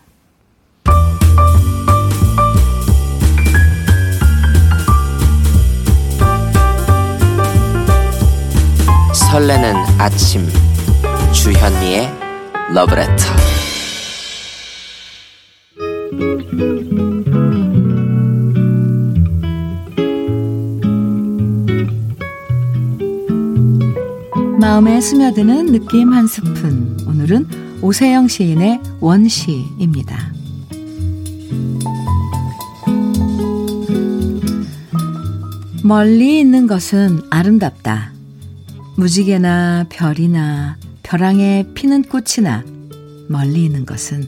설레는 9.31 9.75
아침 10.00 10.48
주현미의 11.34 12.10
러브레터 12.74 13.25
마음에 24.60 25.01
스며드는 25.01 25.74
느낌 25.74 26.13
한 26.13 26.25
스푼. 26.27 26.98
오늘은 27.07 27.48
오세영 27.81 28.27
시인의 28.27 28.79
원시입니다. 29.01 30.31
멀리 35.84 36.39
있는 36.39 36.65
것은 36.67 37.22
아름답다. 37.29 38.17
무지개나 38.98 39.86
별이나 39.89 40.75
벼랑에 41.04 41.68
피는 41.75 42.01
꽃이나 42.01 42.63
멀리 43.30 43.63
있는 43.66 43.86
것은 43.86 44.27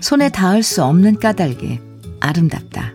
손에 0.00 0.28
닿을 0.28 0.62
수 0.62 0.84
없는 0.84 1.18
까닭에 1.18 1.80
아름답다. 2.20 2.92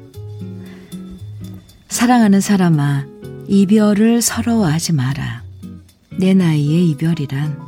사랑하는 1.87 2.41
사람아, 2.41 3.07
이별을 3.47 4.21
서러워하지 4.21 4.93
마라. 4.93 5.41
내 6.19 6.35
나이의 6.35 6.91
이별이란 6.91 7.59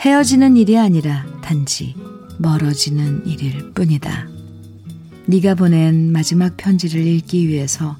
헤어지는 0.00 0.56
일이 0.56 0.76
아니라 0.76 1.24
단지 1.40 1.94
멀어지는 2.38 3.24
일일 3.26 3.74
뿐이다. 3.74 4.26
네가 5.26 5.54
보낸 5.54 6.10
마지막 6.10 6.56
편지를 6.56 7.06
읽기 7.06 7.46
위해서 7.46 7.96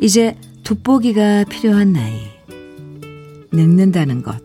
이제 0.00 0.36
돋보기가 0.62 1.44
필요한 1.44 1.92
나이. 1.92 2.35
늙는다는 3.52 4.22
것, 4.22 4.42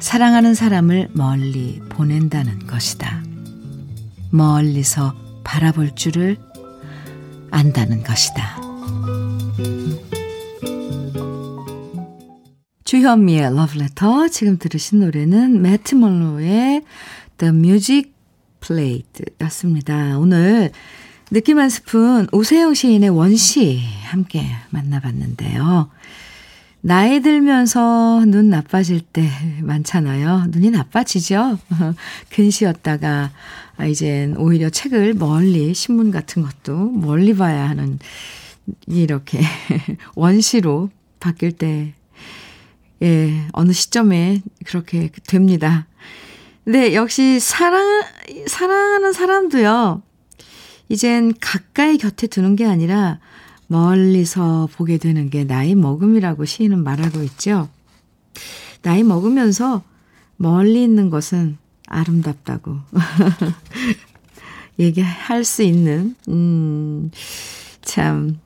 사랑하는 0.00 0.54
사람을 0.54 1.08
멀리 1.12 1.80
보낸다는 1.88 2.66
것이다. 2.66 3.22
멀리서 4.30 5.14
바라볼 5.44 5.94
줄을 5.94 6.36
안다는 7.50 8.02
것이다. 8.02 8.60
주현미의 12.84 13.54
러브레터 13.54 14.28
지금 14.28 14.58
들으신 14.58 15.00
노래는 15.00 15.60
매트 15.60 15.96
몰로의 15.96 16.82
The 17.38 17.52
Music 17.52 18.12
Played 18.60 19.24
였습니다. 19.40 20.18
오늘 20.18 20.70
느낌 21.30 21.58
한 21.58 21.68
스푼 21.68 22.28
오세영 22.30 22.74
시인의 22.74 23.10
원시 23.10 23.80
함께 24.04 24.46
만나봤는데요. 24.70 25.90
나이 26.86 27.18
들면서 27.18 28.24
눈 28.28 28.48
나빠질 28.48 29.00
때 29.00 29.28
많잖아요. 29.60 30.44
눈이 30.50 30.70
나빠지죠. 30.70 31.58
근시였다가 32.30 33.32
아, 33.76 33.86
이젠 33.86 34.36
오히려 34.36 34.70
책을 34.70 35.14
멀리 35.14 35.74
신문 35.74 36.12
같은 36.12 36.44
것도 36.44 36.92
멀리 36.92 37.34
봐야 37.34 37.68
하는 37.68 37.98
이렇게 38.86 39.40
원시로 40.14 40.90
바뀔 41.18 41.50
때 41.50 41.92
예, 43.02 43.48
어느 43.50 43.72
시점에 43.72 44.42
그렇게 44.64 45.10
됩니다. 45.26 45.88
근데 46.62 46.94
역시 46.94 47.40
사랑, 47.40 48.04
사랑하는 48.46 49.12
사람도요, 49.12 50.02
이젠 50.88 51.34
가까이 51.40 51.98
곁에 51.98 52.28
두는 52.28 52.54
게 52.54 52.64
아니라 52.64 53.18
멀리서 53.66 54.68
보게 54.72 54.98
되는 54.98 55.30
게 55.30 55.44
나이 55.44 55.74
먹음이라고 55.74 56.44
시인은 56.44 56.84
말하고 56.84 57.22
있죠. 57.24 57.68
나이 58.82 59.02
먹으면서 59.02 59.82
멀리 60.36 60.82
있는 60.82 61.10
것은 61.10 61.58
아름답다고 61.88 62.78
얘기할 64.78 65.44
수 65.44 65.62
있는, 65.62 66.14
음, 66.28 67.10
참, 67.82 68.38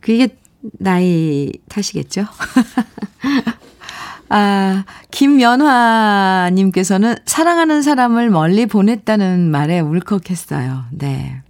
그게 0.00 0.36
나이 0.78 1.52
탓이겠죠? 1.68 2.24
아, 4.30 4.84
김연화님께서는 5.10 7.16
사랑하는 7.26 7.82
사람을 7.82 8.30
멀리 8.30 8.64
보냈다는 8.66 9.50
말에 9.50 9.80
울컥했어요. 9.80 10.86
네. 10.92 11.42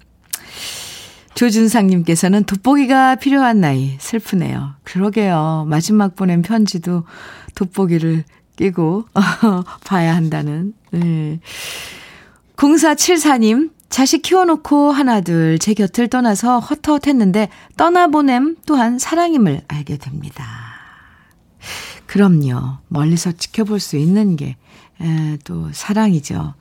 조준상님께서는 1.34 2.44
돋보기가 2.44 3.16
필요한 3.16 3.60
나이, 3.60 3.96
슬프네요. 3.98 4.74
그러게요. 4.84 5.66
마지막 5.68 6.14
보낸 6.14 6.42
편지도 6.42 7.04
돋보기를 7.54 8.24
끼고 8.56 9.06
봐야 9.84 10.14
한다는. 10.14 10.74
네. 10.92 11.40
0474님, 12.56 13.72
자식 13.88 14.22
키워놓고 14.22 14.92
하나둘 14.92 15.58
제 15.58 15.74
곁을 15.74 16.08
떠나서 16.08 16.60
헛헛했는데 16.60 17.48
떠나보냄 17.76 18.56
또한 18.66 18.98
사랑임을 18.98 19.62
알게 19.68 19.98
됩니다. 19.98 20.44
그럼요. 22.06 22.78
멀리서 22.88 23.32
지켜볼 23.32 23.80
수 23.80 23.96
있는 23.96 24.36
게, 24.36 24.56
에, 25.00 25.38
또 25.44 25.70
사랑이죠. 25.72 26.54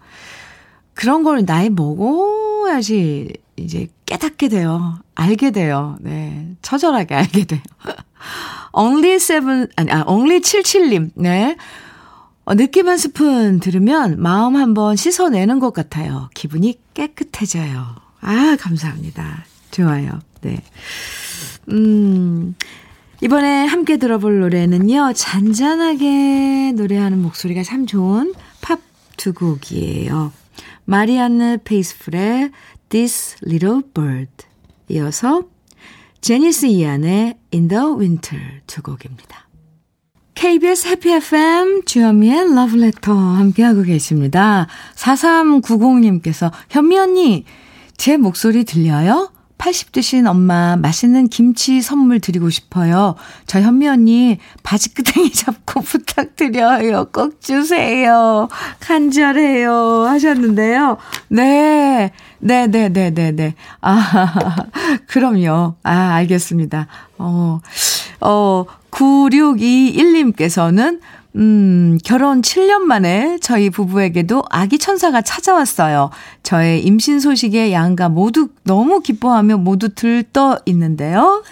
그런 0.94 1.24
걸 1.24 1.46
나이 1.46 1.70
먹어야지 1.70 3.34
이제 3.56 3.88
깨닫게 4.06 4.50
돼요. 4.50 5.00
알게 5.16 5.52
돼요. 5.52 5.98
네. 6.02 6.56
처절하게 6.62 7.16
알게 7.16 7.46
돼요. 7.46 7.62
only 8.74 9.14
seven, 9.16 9.68
아니, 9.76 9.92
아, 9.92 10.04
only 10.08 10.40
77님. 10.40 11.12
네. 11.16 11.56
어, 12.46 12.56
느낌 12.56 12.90
한 12.90 12.98
스푼 12.98 13.60
들으면 13.60 14.22
마음 14.22 14.56
한번 14.56 14.96
씻어내는 14.96 15.60
것 15.60 15.74
같아요. 15.74 16.30
기분이 16.34 16.80
깨끗해져요. 16.94 17.96
아, 18.22 18.58
감사합니다. 18.60 19.46
좋아요. 19.72 20.20
네. 20.42 20.62
음, 21.70 22.56
이번에 23.22 23.66
함께 23.66 23.98
들어볼 23.98 24.40
노래는요, 24.40 25.14
잔잔하게 25.14 26.74
노래하는 26.76 27.22
목소리가 27.22 27.64
참 27.64 27.86
좋은 27.86 28.34
팝 28.62 28.80
두 29.18 29.34
곡이에요. 29.34 30.32
마리안느 30.86 31.60
페이스풀의 31.64 32.52
This 32.94 33.38
Little 33.44 33.82
Bird 33.92 34.46
이어서 34.88 35.46
제니스 36.22 36.68
이안의 36.68 37.34
In 37.52 37.68
the 37.68 37.84
Winter 37.98 38.62
두 38.68 38.84
곡입니다. 38.84 39.48
KBS 40.36 40.90
해피 40.90 41.12
FM 41.14 41.86
주현미의 41.86 42.54
러브레터 42.54 43.12
함께하고 43.12 43.82
계십니다. 43.82 44.68
4390님께서 44.94 46.52
현미 46.70 47.00
언니 47.00 47.46
제 47.98 48.16
목소리 48.18 48.64
들려요? 48.64 49.32
80 49.58 49.92
드신 49.94 50.28
엄마 50.28 50.76
맛있는 50.76 51.30
김치 51.30 51.82
선물 51.82 52.20
드리고 52.20 52.50
싶어요. 52.50 53.16
저 53.48 53.62
현미 53.62 53.88
언니 53.88 54.38
바지 54.62 54.94
끄댕이 54.94 55.32
잡고 55.34 55.82
부탁드려요. 55.82 57.06
꼭 57.14 57.40
주세요. 57.42 58.50
간절해요. 58.82 60.04
하셨는데요. 60.04 60.98
네. 61.30 62.12
네, 62.46 62.68
네, 62.68 62.90
네, 62.90 63.10
네, 63.10 63.32
네. 63.32 63.56
아, 63.80 64.68
그럼요. 65.08 65.76
아, 65.82 66.14
알겠습니다. 66.16 66.88
어, 67.18 67.62
어, 68.20 68.66
9621님께서는 68.92 71.00
음, 71.36 71.98
결혼 72.04 72.42
7년 72.42 72.82
만에 72.82 73.40
저희 73.42 73.72
부부에게도 73.72 74.44
아기 74.52 74.78
천사가 74.78 75.22
찾아왔어요. 75.22 76.12
저의 76.44 76.84
임신 76.84 77.20
소식에 77.20 77.72
양가 77.72 78.10
모두 78.10 78.50
너무 78.64 79.00
기뻐하며 79.00 79.58
모두 79.58 79.96
들떠 79.96 80.60
있는데요. 80.66 81.44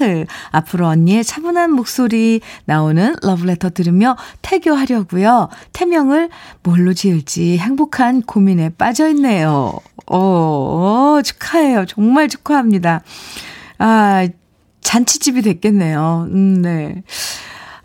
앞으로 0.52 0.88
언니의 0.88 1.24
차분한 1.24 1.72
목소리 1.72 2.42
나오는 2.66 3.16
러브레터 3.24 3.72
들으며 3.72 4.18
태교하려고요. 4.44 5.50
태명을 5.74 6.30
뭘로 6.62 6.94
지을지 6.94 7.58
행복한 7.58 8.22
고민에 8.22 8.70
빠져 8.78 9.10
있네요. 9.10 9.80
오, 10.12 11.18
오 11.18 11.22
축하해요. 11.24 11.86
정말 11.86 12.28
축하합니다. 12.28 13.02
아, 13.78 14.28
잔치집이 14.82 15.42
됐겠네요. 15.42 16.28
음, 16.32 16.62
네. 16.62 17.04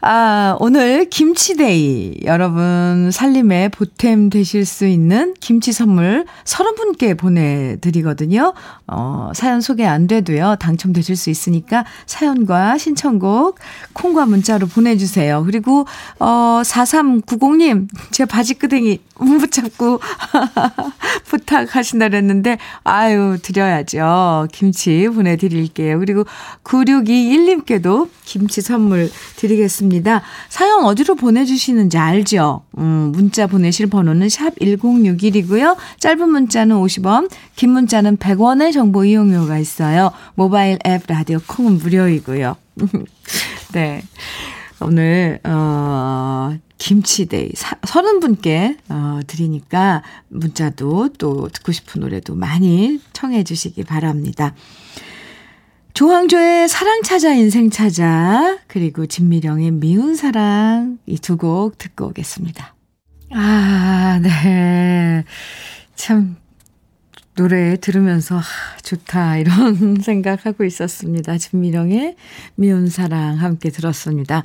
아, 0.03 0.57
오늘 0.61 1.09
김치데이. 1.09 2.21
여러분 2.25 3.11
살림에 3.11 3.69
보탬 3.71 4.29
되실 4.31 4.67
수 4.67 4.87
있는 4.87 5.35
김치 5.41 5.73
선물 5.73 6.27
30분께 6.45 7.17
보내드리거든요. 7.17 8.53
어, 8.87 9.31
사연 9.35 9.61
소개 9.61 9.87
안 9.87 10.07
돼도요. 10.07 10.57
당첨되실 10.61 11.17
수 11.17 11.31
있으니까 11.31 11.85
사연과 12.05 12.77
신청곡 12.79 13.59
콩과 13.95 14.27
문자로 14.27 14.67
보내주세요. 14.67 15.43
그리고, 15.45 15.87
어, 16.19 16.61
4390님, 16.63 17.89
제 18.11 18.27
바지끄댕이 18.27 19.01
못 19.19 19.51
잡고 19.51 20.01
부탁하신다 21.25 22.11
그랬는데, 22.11 22.59
아유, 22.85 23.39
드려야죠. 23.41 24.49
김치 24.53 25.09
보내드릴게요. 25.09 25.99
그리고 25.99 26.25
9621님께도 26.65 28.09
김치 28.25 28.61
선물 28.61 29.11
드리겠습니다. 29.37 29.86
있습니다. 29.87 30.23
사연 30.49 30.85
어디로 30.85 31.15
보내주시는지 31.15 31.97
알죠? 31.97 32.63
음, 32.79 33.13
문자 33.15 33.47
보내실 33.47 33.87
번호는 33.87 34.29
샵 34.29 34.55
1061이고요. 34.57 35.77
짧은 36.01 36.29
문자는 36.29 36.77
50원, 36.77 37.31
긴 37.55 37.71
문자는 37.71 38.19
100원의 38.19 38.73
정보 38.73 39.05
이용료가 39.05 39.59
있어요. 39.59 40.11
모바일 40.35 40.79
앱 40.87 41.03
라디오 41.07 41.39
콩은 41.47 41.79
무료이고요. 41.79 42.57
네. 43.73 44.03
오늘, 44.81 45.41
어, 45.45 46.59
김치데이 46.79 47.53
서른 47.87 48.21
분께 48.21 48.77
어, 48.91 49.21
드리니까 49.27 50.03
문자도 50.29 51.11
또 51.17 51.49
듣고 51.49 51.73
싶은 51.73 52.03
노래도 52.03 52.35
많이 52.35 53.01
청해 53.15 53.45
주시기 53.45 53.85
바랍니다. 53.85 54.55
조항조의 56.01 56.69
사랑 56.69 57.01
찾아 57.03 57.33
인생 57.33 57.71
찾아 57.71 58.59
그리고 58.67 59.07
진미령의 59.07 59.71
미운 59.71 60.15
사랑 60.15 60.99
이 61.07 61.17
두 61.17 61.39
곡 61.39 61.79
듣고 61.79 62.09
오겠습니다. 62.09 62.75
아, 63.33 64.21
네. 64.23 65.25
참 65.95 66.37
노래 67.35 67.79
들으면서 67.81 68.37
아, 68.37 68.43
좋다 68.83 69.39
이런 69.39 69.97
생각하고 70.05 70.65
있었습니다. 70.65 71.39
진미령의 71.39 72.17
미운 72.57 72.91
사랑 72.91 73.37
함께 73.37 73.71
들었습니다. 73.71 74.43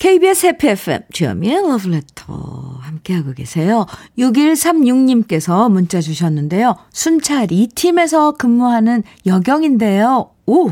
KBS 0.00 0.46
해피 0.46 0.68
FM 0.68 1.02
주현미의 1.12 1.56
러브레터 1.56 2.78
함께하고 2.80 3.34
계세요. 3.34 3.84
6136님께서 4.18 5.70
문자 5.70 6.00
주셨는데요. 6.00 6.74
순찰 6.90 7.48
2팀에서 7.48 8.36
근무하는 8.38 9.02
여경인데요. 9.26 10.30
오! 10.46 10.70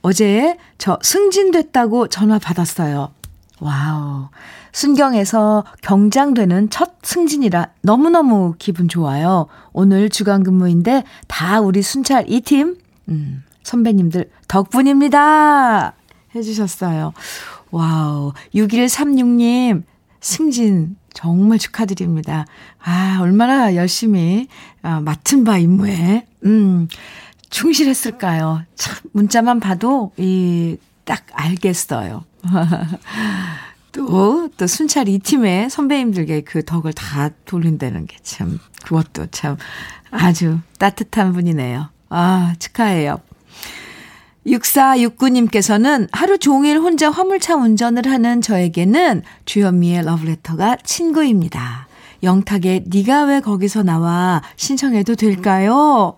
어제 0.00 0.56
저 0.78 0.98
승진됐다고 1.02 2.08
전화 2.08 2.38
받았어요. 2.38 3.12
와우. 3.60 4.28
순경에서 4.72 5.64
경장되는 5.82 6.70
첫 6.70 6.94
승진이라 7.02 7.68
너무너무 7.82 8.54
기분 8.58 8.88
좋아요. 8.88 9.48
오늘 9.74 10.08
주간 10.08 10.42
근무인데 10.42 11.04
다 11.28 11.60
우리 11.60 11.82
순찰 11.82 12.24
2팀, 12.24 12.78
음, 13.10 13.44
선배님들 13.64 14.30
덕분입니다. 14.48 15.92
해주셨어요. 16.34 17.12
와우. 17.72 18.32
6136님, 18.54 19.82
승진 20.20 20.96
정말 21.12 21.58
축하드립니다. 21.58 22.46
아, 22.78 23.18
얼마나 23.20 23.74
열심히, 23.74 24.46
아, 24.82 25.00
맡은 25.00 25.44
바 25.44 25.58
임무에, 25.58 26.26
음, 26.44 26.88
충실했을까요? 27.50 28.62
참, 28.76 28.96
문자만 29.12 29.58
봐도, 29.58 30.12
이, 30.16 30.76
딱 31.04 31.26
알겠어요. 31.32 32.24
또, 33.92 34.48
또 34.56 34.66
순찰 34.66 35.08
이 35.08 35.18
팀의 35.18 35.68
선배님들께 35.68 36.42
그 36.42 36.64
덕을 36.64 36.92
다 36.92 37.30
돌린다는 37.44 38.06
게 38.06 38.16
참, 38.22 38.58
그것도 38.84 39.26
참 39.30 39.56
아주 40.10 40.60
따뜻한 40.78 41.32
분이네요. 41.32 41.88
아, 42.10 42.54
축하해요. 42.58 43.20
6469님께서는 44.46 46.08
하루 46.12 46.38
종일 46.38 46.78
혼자 46.78 47.10
화물차 47.10 47.56
운전을 47.56 48.06
하는 48.06 48.40
저에게는 48.40 49.22
주현미의 49.44 50.04
러브레터가 50.04 50.78
친구입니다. 50.84 51.86
영탁의 52.22 52.84
네가 52.86 53.24
왜 53.24 53.40
거기서 53.40 53.82
나와 53.82 54.42
신청해도 54.56 55.16
될까요? 55.16 56.14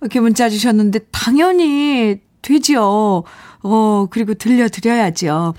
이렇게 0.00 0.20
문자 0.20 0.48
주셨는데 0.48 1.00
당연히 1.10 2.20
되지요. 2.42 3.24
어, 3.62 4.06
그리고 4.10 4.34
들려드려야죠. 4.34 5.54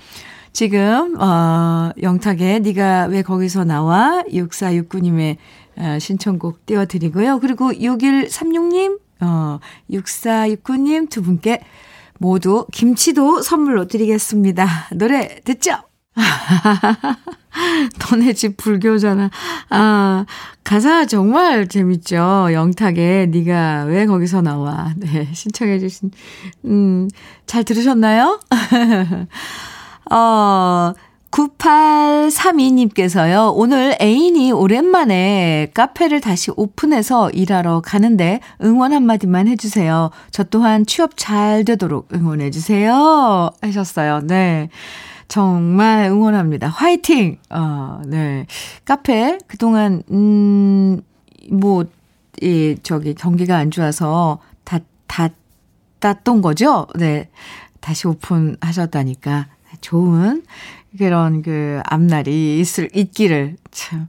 지금, 0.52 1.16
어, 1.20 1.90
영탁의 2.02 2.60
네가 2.60 3.06
왜 3.10 3.22
거기서 3.22 3.64
나와? 3.64 4.22
6469님의 4.30 5.36
어, 5.76 5.98
신청곡 5.98 6.66
띄워드리고요. 6.66 7.38
그리고 7.40 7.70
6136님, 7.72 8.98
어, 9.20 9.60
6469님 9.90 11.08
두 11.08 11.22
분께 11.22 11.60
모두 12.20 12.66
김치도 12.70 13.40
선물로 13.40 13.86
드리겠습니다. 13.88 14.68
노래 14.94 15.40
듣죠? 15.42 15.72
너네 17.98 18.34
집 18.34 18.58
불교잖아. 18.58 19.30
아, 19.70 20.26
가사 20.62 21.06
정말 21.06 21.66
재밌죠. 21.66 22.48
영탁의 22.52 23.28
네가 23.28 23.84
왜 23.84 24.04
거기서 24.04 24.42
나와. 24.42 24.92
네, 24.98 25.28
신청해 25.32 25.78
주신 25.78 26.10
음, 26.66 27.08
잘 27.46 27.64
들으셨나요? 27.64 28.38
어, 30.12 30.92
9832님께서요, 31.30 33.52
오늘 33.54 33.96
애인이 34.00 34.52
오랜만에 34.52 35.70
카페를 35.74 36.20
다시 36.20 36.50
오픈해서 36.56 37.30
일하러 37.30 37.80
가는데 37.80 38.40
응원 38.62 38.92
한마디만 38.92 39.48
해주세요. 39.48 40.10
저 40.32 40.44
또한 40.44 40.84
취업 40.86 41.12
잘 41.16 41.64
되도록 41.64 42.08
응원해주세요. 42.12 43.50
하셨어요. 43.62 44.20
네. 44.24 44.68
정말 45.28 46.04
응원합니다. 46.06 46.68
화이팅! 46.68 47.38
어, 47.50 48.00
네. 48.04 48.46
카페, 48.84 49.38
그동안, 49.46 50.02
음, 50.10 51.00
뭐, 51.48 51.84
이, 52.42 52.74
저기, 52.82 53.14
경기가 53.14 53.56
안 53.56 53.70
좋아서 53.70 54.40
다, 54.64 54.80
닫았던 56.00 56.42
거죠? 56.42 56.88
네. 56.96 57.30
다시 57.80 58.08
오픈하셨다니까. 58.08 59.46
좋은 59.80 60.42
그런 60.98 61.42
그 61.42 61.80
앞날이 61.84 62.58
있을, 62.60 62.88
있기를 62.94 63.56
참. 63.70 64.08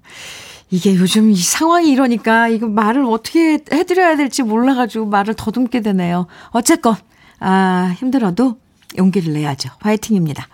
이게 0.69 0.95
요즘 0.95 1.29
이 1.29 1.35
상황이 1.35 1.91
이러니까 1.91 2.47
이거 2.47 2.67
말을 2.67 3.03
어떻게 3.05 3.59
해드려야 3.71 4.15
될지 4.15 4.41
몰라가지고 4.41 5.05
말을 5.07 5.35
더듬게 5.35 5.81
되네요. 5.81 6.27
어쨌건, 6.51 6.95
아, 7.39 7.93
힘들어도 7.97 8.57
용기를 8.97 9.33
내야죠. 9.33 9.69
화이팅입니다. 9.79 10.47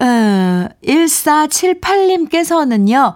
어, 0.00 0.68
1478님께서는요, 0.84 3.14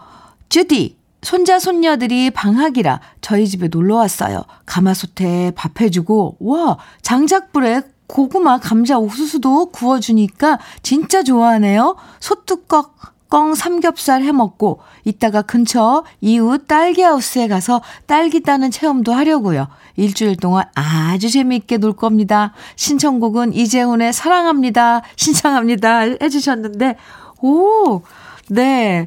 주디, 0.50 1.00
손자, 1.22 1.59
손녀들이 1.59 2.30
방학이라 2.30 3.00
저희 3.20 3.46
집에 3.46 3.68
놀러 3.68 3.96
왔어요. 3.96 4.42
가마솥에 4.66 5.52
밥 5.54 5.80
해주고, 5.80 6.37
와, 6.40 6.78
장작불에 7.02 7.83
고구마, 8.11 8.59
감자, 8.59 8.99
옥수수도 8.99 9.66
구워주니까 9.66 10.59
진짜 10.83 11.23
좋아하네요. 11.23 11.96
소뚜껑 12.18 12.85
껑 13.29 13.55
삼겹살 13.55 14.25
해 14.25 14.33
먹고 14.33 14.81
이따가 15.05 15.42
근처 15.42 16.03
이웃 16.20 16.66
딸기하우스에 16.66 17.46
가서 17.46 17.81
딸기 18.07 18.40
따는 18.40 18.73
체험도 18.73 19.12
하려고요. 19.12 19.68
일주일 19.96 20.35
동안 20.37 20.64
아주 20.75 21.31
재미있게 21.31 21.79
놀 21.79 21.94
겁니다. 21.94 22.53
신청곡은 22.75 23.55
이재훈의 23.55 24.12
사랑합니다. 24.12 25.03
신청합니다. 25.14 26.01
해주셨는데, 26.20 26.96
오, 27.40 28.03
네. 28.49 29.07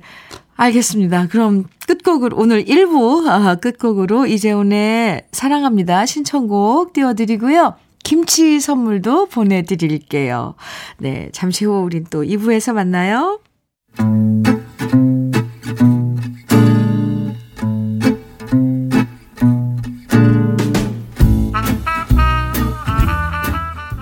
알겠습니다. 0.55 1.27
그럼 1.27 1.65
끝곡으로, 1.85 2.37
오늘 2.37 2.63
1부, 2.63 3.27
아, 3.27 3.55
끝곡으로 3.55 4.27
이재훈의 4.27 5.25
사랑합니다. 5.33 6.05
신청곡 6.05 6.93
띄워드리고요. 6.93 7.73
김치 8.03 8.59
선물도 8.59 9.27
보내드릴게요. 9.27 10.55
네, 10.97 11.29
잠시 11.31 11.65
후 11.65 11.81
우린 11.83 12.05
또 12.09 12.23
2부에서 12.23 12.73
만나요. 12.73 13.39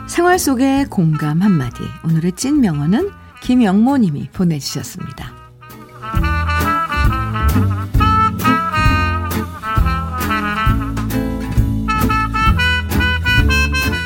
생활 0.07 0.39
속의 0.39 0.85
공감 0.85 1.41
한마디. 1.41 1.81
오늘의 2.05 2.33
찐 2.33 2.59
명언은 2.61 3.09
김영모 3.41 3.97
님이 3.97 4.29
보내주셨습니다. 4.33 5.30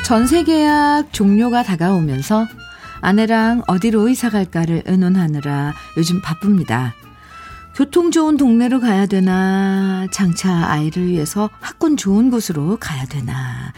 전세 0.06 0.44
계약 0.44 1.12
종료가 1.12 1.64
다가오면서 1.64 2.46
아내랑 3.00 3.64
어디로 3.66 4.08
이사 4.08 4.30
갈까를 4.30 4.84
의논하느라 4.86 5.74
요즘 5.96 6.22
바쁩니다. 6.22 6.94
교통 7.74 8.12
좋은 8.12 8.36
동네로 8.36 8.78
가야 8.78 9.06
되나, 9.06 10.06
장차 10.12 10.70
아이를 10.70 11.08
위해서 11.08 11.50
학군 11.58 11.96
좋은 11.96 12.30
곳으로 12.30 12.76
가야 12.76 13.04
되나, 13.06 13.72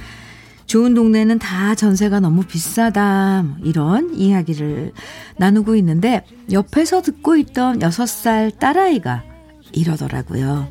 좋은 0.66 0.92
동네는 0.92 1.38
다 1.38 1.74
전세가 1.74 2.20
너무 2.20 2.42
비싸다, 2.42 3.46
이런 3.62 4.12
이야기를 4.12 4.92
나누고 5.38 5.76
있는데, 5.76 6.26
옆에서 6.52 7.00
듣고 7.00 7.36
있던 7.38 7.78
6살 7.78 8.58
딸아이가 8.58 9.22
이러더라고요. 9.72 10.68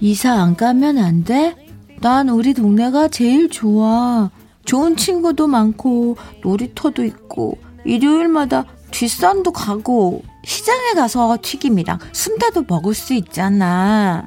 이사 0.00 0.32
안 0.32 0.56
가면 0.56 0.96
안 0.96 1.24
돼? 1.24 1.65
난 2.00 2.28
우리 2.28 2.54
동네가 2.54 3.08
제일 3.08 3.48
좋아. 3.48 4.30
좋은 4.64 4.96
친구도 4.96 5.46
많고 5.46 6.16
놀이터도 6.42 7.04
있고 7.04 7.58
일요일마다 7.84 8.64
뒷산도 8.90 9.52
가고 9.52 10.22
시장에 10.44 10.92
가서 10.94 11.38
튀김이랑 11.40 11.98
순대도 12.12 12.64
먹을 12.68 12.94
수 12.94 13.14
있잖아. 13.14 14.26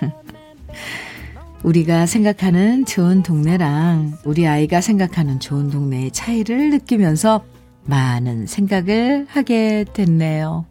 우리가 1.62 2.06
생각하는 2.06 2.84
좋은 2.86 3.22
동네랑 3.22 4.18
우리 4.24 4.46
아이가 4.46 4.80
생각하는 4.80 5.40
좋은 5.40 5.70
동네의 5.70 6.10
차이를 6.10 6.70
느끼면서 6.70 7.44
많은 7.84 8.46
생각을 8.46 9.26
하게 9.28 9.84
됐네요. 9.92 10.64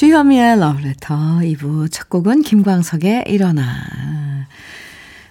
주현미의 0.00 0.58
러브레터 0.60 1.14
2부 1.42 1.92
첫 1.92 2.08
곡은 2.08 2.40
김광석의 2.40 3.24
일어나 3.26 3.62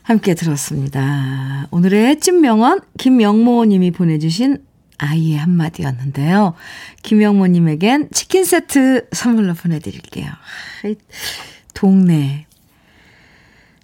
함께 0.04 0.36
들었습니다. 0.36 1.66
오늘의 1.72 2.20
찐명언 2.20 2.82
김영모 3.00 3.66
님이 3.66 3.90
보내주신 3.90 4.60
아이의 5.00 5.40
한마디였는데요. 5.40 6.54
김영모 7.02 7.48
님에겐 7.48 8.10
치킨 8.12 8.46
세트 8.46 9.08
선물로 9.12 9.56
보내드릴게요. 9.56 10.30
동네. 11.74 12.46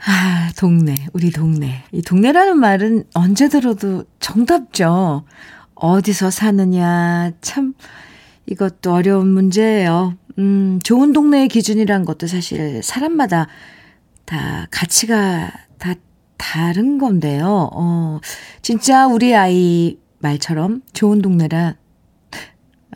아, 0.05 0.51
동네. 0.55 0.93
우리 1.13 1.31
동네. 1.31 1.83
이 1.93 2.03
동네라는 2.03 2.59
말은 2.59 3.05
언제 3.15 3.49
들어도 3.49 4.03
정답죠. 4.19 5.25
어디서 5.73 6.29
사느냐. 6.29 7.31
참, 7.41 7.73
이것도 8.45 8.93
어려운 8.93 9.29
문제예요. 9.29 10.15
음, 10.37 10.79
좋은 10.83 11.13
동네의 11.13 11.47
기준이란 11.47 12.05
것도 12.05 12.27
사실 12.27 12.83
사람마다 12.83 13.47
다 14.25 14.67
가치가 14.71 15.51
다 15.77 15.93
다른 16.37 16.97
건데요. 16.97 17.69
어, 17.73 18.19
진짜 18.61 19.07
우리 19.07 19.35
아이 19.35 19.97
말처럼 20.19 20.81
좋은 20.93 21.21
동네라 21.21 21.75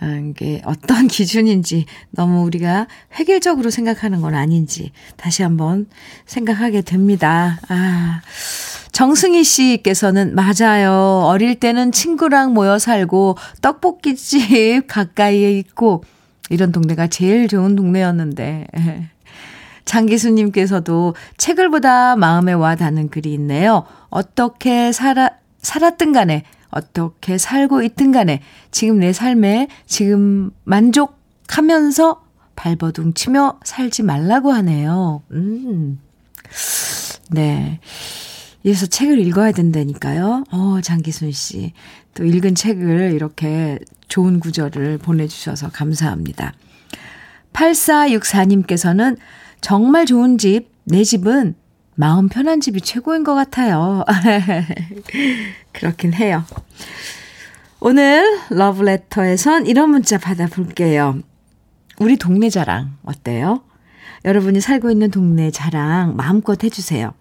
아, 0.01 0.05
이게 0.29 0.61
어떤 0.65 1.07
기준인지 1.07 1.85
너무 2.11 2.43
우리가 2.43 2.87
획일적으로 3.17 3.69
생각하는 3.69 4.21
건 4.21 4.35
아닌지 4.35 4.91
다시 5.17 5.43
한번 5.43 5.87
생각하게 6.25 6.81
됩니다. 6.81 7.59
아, 7.67 8.21
정승희 8.91 9.43
씨께서는 9.43 10.35
맞아요. 10.35 11.23
어릴 11.25 11.59
때는 11.59 11.91
친구랑 11.91 12.53
모여 12.53 12.79
살고 12.79 13.37
떡볶이집 13.61 14.87
가까이에 14.87 15.57
있고 15.59 16.03
이런 16.49 16.71
동네가 16.71 17.07
제일 17.07 17.47
좋은 17.47 17.75
동네였는데. 17.75 18.67
장기수님께서도 19.85 21.15
책을 21.37 21.69
보다 21.69 22.15
마음에 22.15 22.53
와 22.53 22.75
닿는 22.75 23.09
글이 23.09 23.33
있네요. 23.33 23.85
어떻게 24.09 24.91
살아, 24.91 25.31
살았든 25.59 26.13
간에, 26.13 26.43
어떻게 26.69 27.39
살고 27.39 27.81
있든 27.83 28.11
간에, 28.11 28.41
지금 28.69 28.99
내 28.99 29.13
삶에 29.13 29.67
지금 29.87 30.51
만족하면서 30.63 32.23
발버둥 32.55 33.13
치며 33.13 33.59
살지 33.63 34.03
말라고 34.03 34.51
하네요. 34.51 35.23
음. 35.31 35.99
네. 37.31 37.79
이래서 38.63 38.85
책을 38.85 39.19
읽어야 39.19 39.51
된다니까요. 39.51 40.43
어, 40.51 40.79
장기순 40.83 41.31
씨. 41.31 41.73
또 42.13 42.25
읽은 42.25 42.55
책을 42.55 43.13
이렇게 43.13 43.79
좋은 44.09 44.39
구절을 44.39 44.97
보내주셔서 44.97 45.69
감사합니다. 45.69 46.53
8464님께서는 47.53 49.17
정말 49.61 50.05
좋은 50.05 50.37
집, 50.37 50.69
내 50.83 51.03
집은 51.03 51.55
마음 51.95 52.29
편한 52.29 52.61
집이 52.61 52.81
최고인 52.81 53.23
것 53.23 53.35
같아요. 53.35 54.05
그렇긴 55.73 56.13
해요. 56.13 56.43
오늘 57.81 58.39
러브레터에선 58.49 59.67
이런 59.67 59.89
문자 59.89 60.17
받아볼게요. 60.17 61.19
우리 61.99 62.17
동네 62.17 62.49
자랑 62.49 62.97
어때요? 63.03 63.63
여러분이 64.25 64.61
살고 64.61 64.91
있는 64.91 65.11
동네 65.11 65.51
자랑 65.51 66.15
마음껏 66.15 66.61
해주세요. 66.63 67.13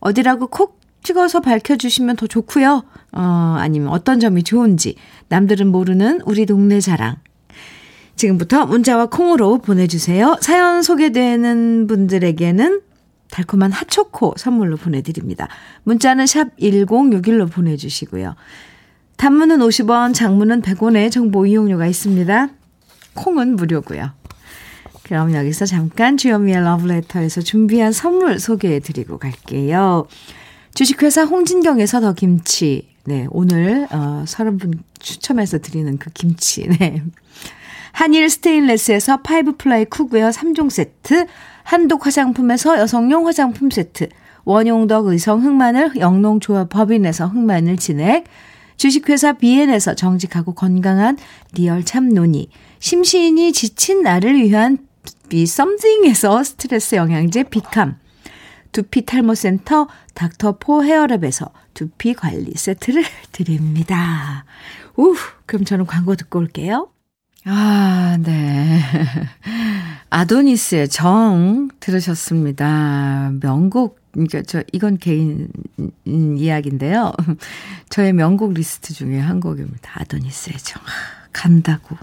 어디라고 0.00 0.48
콕 0.48 0.81
찍어서 1.02 1.40
밝혀주시면 1.40 2.16
더 2.16 2.26
좋고요. 2.26 2.84
어, 3.12 3.56
아니면 3.58 3.88
어떤 3.88 4.20
점이 4.20 4.42
좋은지 4.42 4.96
남들은 5.28 5.68
모르는 5.68 6.20
우리 6.24 6.46
동네 6.46 6.80
자랑. 6.80 7.16
지금부터 8.16 8.66
문자와 8.66 9.06
콩으로 9.06 9.58
보내주세요. 9.58 10.36
사연 10.40 10.82
소개되는 10.82 11.86
분들에게는 11.86 12.82
달콤한 13.30 13.72
핫초코 13.72 14.34
선물로 14.36 14.76
보내드립니다. 14.76 15.48
문자는 15.84 16.26
샵 16.26 16.54
1061로 16.58 17.50
보내주시고요. 17.50 18.36
단문은 19.16 19.58
50원, 19.60 20.14
장문은 20.14 20.62
100원의 20.62 21.10
정보 21.10 21.46
이용료가 21.46 21.86
있습니다. 21.86 22.48
콩은 23.14 23.56
무료고요. 23.56 24.10
그럼 25.04 25.34
여기서 25.34 25.66
잠깐 25.66 26.16
주현미의 26.16 26.62
러브레터에서 26.62 27.40
준비한 27.40 27.92
선물 27.92 28.38
소개해드리고 28.38 29.18
갈게요. 29.18 30.06
주식회사 30.74 31.24
홍진경에서 31.24 32.00
더 32.00 32.12
김치. 32.14 32.88
네, 33.04 33.26
오늘 33.30 33.86
어, 33.90 34.24
30분 34.26 34.78
추첨해서 34.98 35.58
드리는 35.58 35.98
그 35.98 36.10
김치. 36.10 36.66
네. 36.78 37.02
한일 37.92 38.30
스테인레스에서 38.30 39.18
five 39.18 39.56
ply 39.58 39.84
cookware 39.84 40.30
3종 40.30 40.70
세트, 40.70 41.26
한독 41.62 42.06
화장품에서 42.06 42.78
여성용 42.78 43.26
화장품 43.26 43.70
세트, 43.70 44.08
원용덕 44.44 45.06
의성 45.08 45.44
흑마늘 45.44 45.96
영농조합 45.96 46.70
법인에서 46.70 47.26
흑마늘 47.26 47.76
진액, 47.76 48.24
주식회사 48.78 49.34
비엔에서 49.34 49.94
정직하고 49.94 50.54
건강한 50.54 51.18
real 51.52 51.84
참논이, 51.84 52.48
심시인이 52.78 53.52
지친 53.52 54.02
나를 54.02 54.36
위한 54.36 54.78
비 55.28 55.44
썸띵에서 55.46 56.42
스트레스 56.44 56.94
영양제 56.94 57.44
비캄, 57.44 57.96
두피 58.72 59.04
탈모 59.04 59.34
센터 59.34 59.86
닥터포 60.14 60.82
헤어랩에서 60.82 61.50
두피 61.74 62.14
관리 62.14 62.52
세트를 62.54 63.04
드립니다. 63.32 64.44
우, 64.96 65.14
그럼 65.46 65.64
저는 65.64 65.86
광고 65.86 66.14
듣고 66.16 66.38
올게요. 66.38 66.88
아, 67.44 68.16
네. 68.20 68.80
아도니스의 70.10 70.88
정 70.88 71.68
들으셨습니다. 71.80 73.32
명곡, 73.40 73.98
그러니까 74.12 74.42
저, 74.42 74.62
이건 74.72 74.98
개인 74.98 75.48
이야기인데요. 76.04 77.12
저의 77.88 78.12
명곡 78.12 78.52
리스트 78.52 78.94
중에 78.94 79.18
한 79.18 79.40
곡입니다. 79.40 80.00
아도니스의 80.00 80.58
정. 80.58 80.82
간다고. 81.32 81.96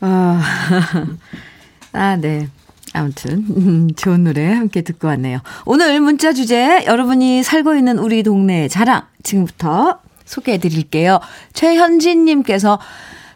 아, 0.00 0.42
아, 1.92 2.16
네. 2.16 2.48
아무튼 2.96 3.90
좋은 3.96 4.24
노래 4.24 4.52
함께 4.52 4.80
듣고 4.82 5.08
왔네요. 5.08 5.40
오늘 5.64 6.00
문자 6.00 6.32
주제 6.32 6.84
여러분이 6.86 7.42
살고 7.42 7.74
있는 7.74 7.98
우리 7.98 8.22
동네 8.22 8.68
자랑 8.68 9.02
지금부터 9.22 10.00
소개해 10.24 10.58
드릴게요. 10.58 11.20
최현진 11.52 12.24
님께서 12.24 12.78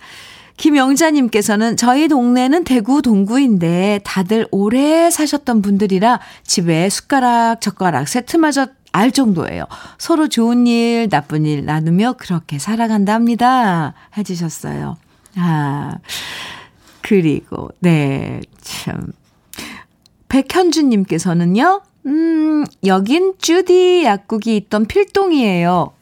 김영자님께서는 0.56 1.78
저희 1.78 2.06
동네는 2.06 2.64
대구 2.64 3.00
동구인데 3.00 4.00
다들 4.04 4.46
오래 4.50 5.10
사셨던 5.10 5.62
분들이라 5.62 6.20
집에 6.44 6.90
숟가락, 6.90 7.62
젓가락 7.62 8.06
세트마저 8.08 8.66
알 8.92 9.12
정도예요. 9.12 9.64
서로 9.98 10.28
좋은 10.28 10.66
일, 10.66 11.08
나쁜 11.08 11.46
일 11.46 11.64
나누며 11.64 12.14
그렇게 12.14 12.58
살아간답니다. 12.58 13.94
해주셨어요. 14.16 14.96
아, 15.36 15.98
그리고, 17.02 17.70
네, 17.80 18.40
참. 18.60 19.12
백현주님께서는요, 20.28 21.82
음, 22.06 22.64
여긴 22.84 23.34
주디 23.38 24.04
약국이 24.04 24.56
있던 24.56 24.86
필동이에요. 24.86 25.92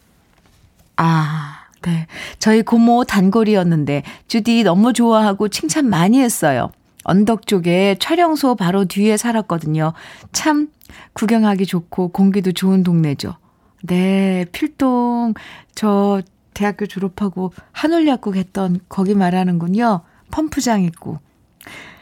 아, 0.97 1.65
네. 1.83 2.07
저희 2.39 2.63
고모 2.63 3.05
단골이었는데, 3.05 4.03
주디 4.29 4.65
너무 4.65 4.93
좋아하고 4.93 5.49
칭찬 5.49 5.89
많이 5.89 6.21
했어요. 6.21 6.71
언덕 7.05 7.47
쪽에 7.47 7.97
촬영소 8.01 8.57
바로 8.57 8.85
뒤에 8.85 9.17
살았거든요. 9.17 9.95
참 10.33 10.69
구경하기 11.13 11.67
좋고 11.67 12.09
공기도 12.09 12.53
좋은 12.53 12.83
동네죠. 12.83 13.37
네, 13.83 14.45
필동 14.53 15.35
저 15.75 16.23
대학교 16.55 16.87
졸업하고 16.87 17.53
한올약국 17.73 18.37
했던 18.37 18.81
거기 18.89 19.15
말하는군요. 19.15 20.01
펌프장 20.31 20.83
있고. 20.83 21.21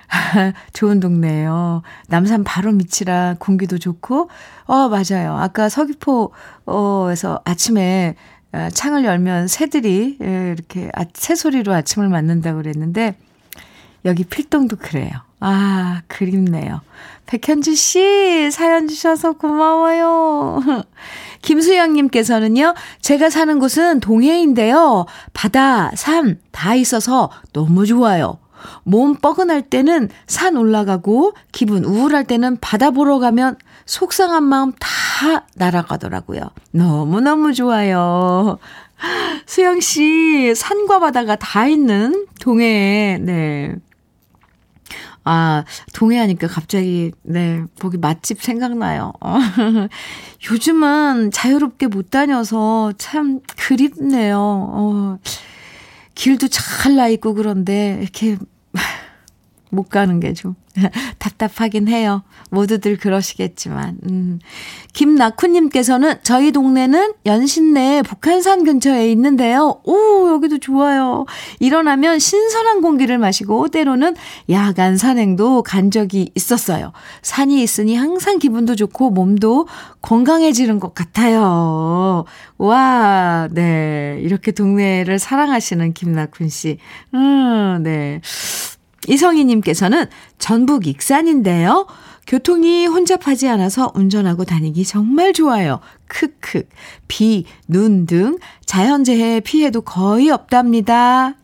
좋은 0.72 1.00
동네예요. 1.00 1.82
남산 2.08 2.44
바로 2.44 2.72
밑이라 2.72 3.36
공기도 3.38 3.78
좋고. 3.78 4.30
어, 4.64 4.88
맞아요. 4.88 5.36
아까 5.36 5.68
서귀포에서 5.68 7.40
아침에 7.44 8.14
어, 8.52 8.68
창을 8.72 9.04
열면 9.04 9.48
새들이 9.48 10.18
예, 10.22 10.54
이렇게 10.56 10.90
아, 10.94 11.04
새소리로 11.12 11.74
아침을 11.74 12.08
맞는다고 12.08 12.62
그랬는데 12.62 13.16
여기 14.06 14.24
필동도 14.24 14.76
그래요. 14.76 15.25
아, 15.40 16.02
그립네요. 16.08 16.80
백현주 17.26 17.74
씨, 17.74 18.50
사연 18.50 18.88
주셔서 18.88 19.32
고마워요. 19.32 20.62
김수영님께서는요, 21.42 22.74
제가 23.02 23.30
사는 23.30 23.58
곳은 23.58 24.00
동해인데요. 24.00 25.06
바다, 25.32 25.90
산, 25.94 26.38
다 26.52 26.74
있어서 26.74 27.30
너무 27.52 27.84
좋아요. 27.86 28.38
몸 28.84 29.16
뻐근할 29.16 29.62
때는 29.62 30.08
산 30.26 30.56
올라가고, 30.56 31.34
기분 31.52 31.84
우울할 31.84 32.24
때는 32.24 32.58
바다 32.60 32.90
보러 32.90 33.18
가면 33.18 33.56
속상한 33.84 34.42
마음 34.42 34.72
다 34.72 35.46
날아가더라고요. 35.54 36.40
너무너무 36.72 37.52
좋아요. 37.52 38.58
수영 39.46 39.80
씨, 39.80 40.54
산과 40.54 41.00
바다가 41.00 41.36
다 41.36 41.66
있는 41.66 42.26
동해에, 42.40 43.18
네. 43.18 43.74
아, 45.26 45.64
동해하니까 45.92 46.46
갑자기, 46.48 47.12
네, 47.24 47.64
거기 47.80 47.98
맛집 47.98 48.40
생각나요. 48.42 49.12
어. 49.20 49.38
요즘은 50.50 51.32
자유롭게 51.32 51.88
못 51.88 52.10
다녀서 52.10 52.92
참 52.98 53.40
그립네요. 53.58 54.38
어, 54.40 55.18
길도 56.14 56.48
잘 56.48 56.96
나 56.96 57.08
있고 57.08 57.34
그런데, 57.34 57.98
이렇게, 58.02 58.36
못 59.76 59.88
가는 59.90 60.18
게 60.20 60.32
좀 60.34 60.54
답답하긴 61.18 61.88
해요. 61.88 62.22
모두들 62.50 62.96
그러시겠지만. 62.98 63.98
음. 64.08 64.38
김나쿠님께서는 64.92 66.16
저희 66.22 66.52
동네는 66.52 67.14
연신내 67.24 68.02
북한산 68.06 68.64
근처에 68.64 69.10
있는데요. 69.12 69.80
오, 69.84 70.28
여기도 70.28 70.58
좋아요. 70.58 71.24
일어나면 71.60 72.18
신선한 72.18 72.80
공기를 72.82 73.18
마시고 73.18 73.68
때로는 73.68 74.16
야간 74.50 74.96
산행도 74.96 75.62
간 75.62 75.90
적이 75.90 76.30
있었어요. 76.34 76.92
산이 77.22 77.62
있으니 77.62 77.96
항상 77.96 78.38
기분도 78.38 78.76
좋고 78.76 79.10
몸도 79.10 79.68
건강해지는 80.02 80.78
것 80.80 80.94
같아요. 80.94 82.24
와, 82.58 83.48
네. 83.50 84.18
이렇게 84.22 84.52
동네를 84.52 85.18
사랑하시는 85.18 85.92
김나쿤 85.94 86.48
씨. 86.50 86.78
음, 87.14 87.82
네. 87.82 88.20
이성희님께서는 89.08 90.06
전북 90.38 90.86
익산인데요. 90.86 91.86
교통이 92.26 92.86
혼잡하지 92.86 93.48
않아서 93.48 93.92
운전하고 93.94 94.44
다니기 94.44 94.84
정말 94.84 95.32
좋아요. 95.32 95.80
크크. 96.08 96.64
비, 97.06 97.44
눈 97.68 98.06
등 98.06 98.38
자연재해 98.64 99.40
피해도 99.40 99.82
거의 99.82 100.30
없답니다. 100.30 101.34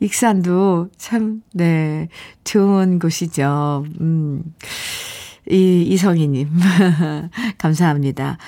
익산도 0.00 0.90
참, 0.96 1.42
네, 1.52 2.08
좋은 2.44 2.98
곳이죠. 2.98 3.84
음, 4.00 4.42
이, 5.50 5.82
이성희님. 5.88 6.48
감사합니다. 7.58 8.38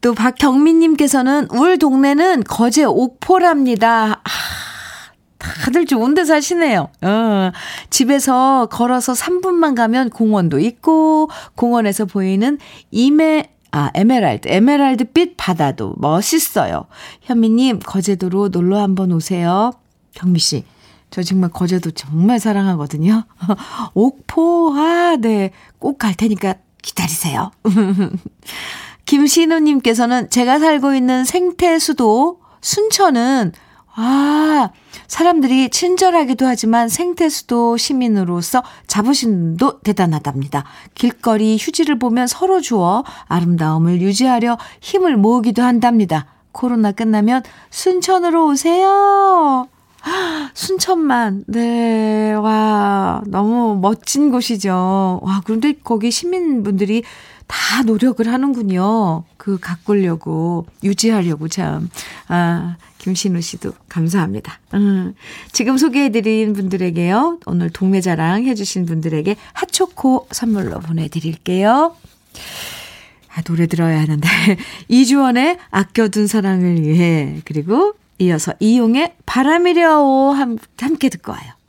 또 0.00 0.14
박경민님께서는 0.14 1.48
울 1.52 1.78
동네는 1.78 2.44
거제 2.44 2.84
옥포랍니다. 2.84 4.20
아, 4.24 4.28
다들 5.40 5.86
좋은 5.86 6.14
데 6.14 6.24
사시네요. 6.24 6.88
어, 7.02 7.50
집에서 7.90 8.66
걸어서 8.70 9.12
3분만 9.14 9.74
가면 9.74 10.10
공원도 10.10 10.58
있고, 10.60 11.28
공원에서 11.56 12.04
보이는 12.04 12.58
이메, 12.90 13.50
아, 13.72 13.90
에메랄드, 13.94 14.48
에메랄드빛 14.48 15.34
바다도 15.36 15.94
멋있어요. 15.98 16.84
현미님, 17.22 17.80
거제도로 17.80 18.48
놀러 18.48 18.80
한번 18.80 19.12
오세요. 19.12 19.72
경미씨, 20.14 20.64
저 21.10 21.22
정말 21.22 21.50
거제도 21.50 21.90
정말 21.90 22.38
사랑하거든요. 22.38 23.24
옥포, 23.94 24.74
아, 24.76 25.16
네. 25.20 25.50
꼭 25.78 25.98
갈 25.98 26.14
테니까 26.14 26.54
기다리세요. 26.82 27.50
김신우님께서는 29.06 30.30
제가 30.30 30.58
살고 30.58 30.94
있는 30.94 31.24
생태 31.24 31.78
수도 31.78 32.40
순천은 32.60 33.52
아, 33.94 34.70
사람들이 35.08 35.70
친절하기도 35.70 36.46
하지만 36.46 36.88
생태수도 36.88 37.76
시민으로서 37.76 38.62
자부심도 38.86 39.80
대단하답니다. 39.80 40.64
길거리 40.94 41.56
휴지를 41.60 41.98
보면 41.98 42.26
서로 42.26 42.60
주어 42.60 43.04
아름다움을 43.26 44.00
유지하려 44.00 44.58
힘을 44.80 45.16
모으기도 45.16 45.62
한답니다. 45.62 46.26
코로나 46.52 46.92
끝나면 46.92 47.42
순천으로 47.70 48.46
오세요. 48.48 49.68
순천만, 50.54 51.44
네, 51.46 52.32
와, 52.32 53.22
너무 53.26 53.78
멋진 53.80 54.30
곳이죠. 54.30 55.20
와, 55.22 55.42
그런데 55.44 55.74
거기 55.84 56.10
시민분들이 56.10 57.02
다 57.46 57.82
노력을 57.82 58.26
하는군요. 58.26 59.24
그 59.36 59.58
가꾸려고, 59.60 60.66
유지하려고 60.82 61.48
참. 61.48 61.90
아, 62.28 62.76
김신우 63.00 63.40
씨도 63.40 63.72
감사합니다. 63.88 64.60
음, 64.74 65.14
지금 65.52 65.78
소개해드린 65.78 66.52
분들에게요. 66.52 67.40
오늘 67.46 67.70
동네 67.70 68.02
자랑 68.02 68.44
해주신 68.44 68.84
분들에게 68.84 69.36
핫초코 69.54 70.28
선물로 70.30 70.80
보내드릴게요. 70.80 71.96
아, 73.34 73.42
노래 73.42 73.66
들어야 73.66 74.00
하는데. 74.00 74.28
이주원의 74.88 75.56
아껴둔 75.70 76.26
사랑을 76.26 76.82
위해. 76.82 77.40
그리고 77.46 77.94
이어서 78.18 78.52
이용의 78.60 79.14
바람이려오 79.24 80.32
함께 80.76 81.08
듣고 81.08 81.32
와요. 81.32 81.59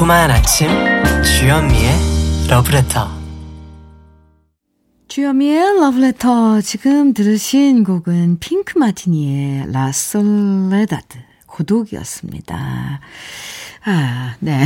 달콤한 0.00 0.30
아침 0.30 0.70
주현미의 1.22 1.90
러브레터 2.48 3.06
주현미의 5.08 5.78
러브레터 5.78 6.62
지금 6.62 7.12
들으신 7.12 7.84
곡은 7.84 8.38
핑크 8.40 8.78
마티니의 8.78 9.70
La 9.70 10.03
Soledad 10.03 11.18
고독이었습니다. 11.46 13.00
아, 13.84 14.36
네. 14.40 14.64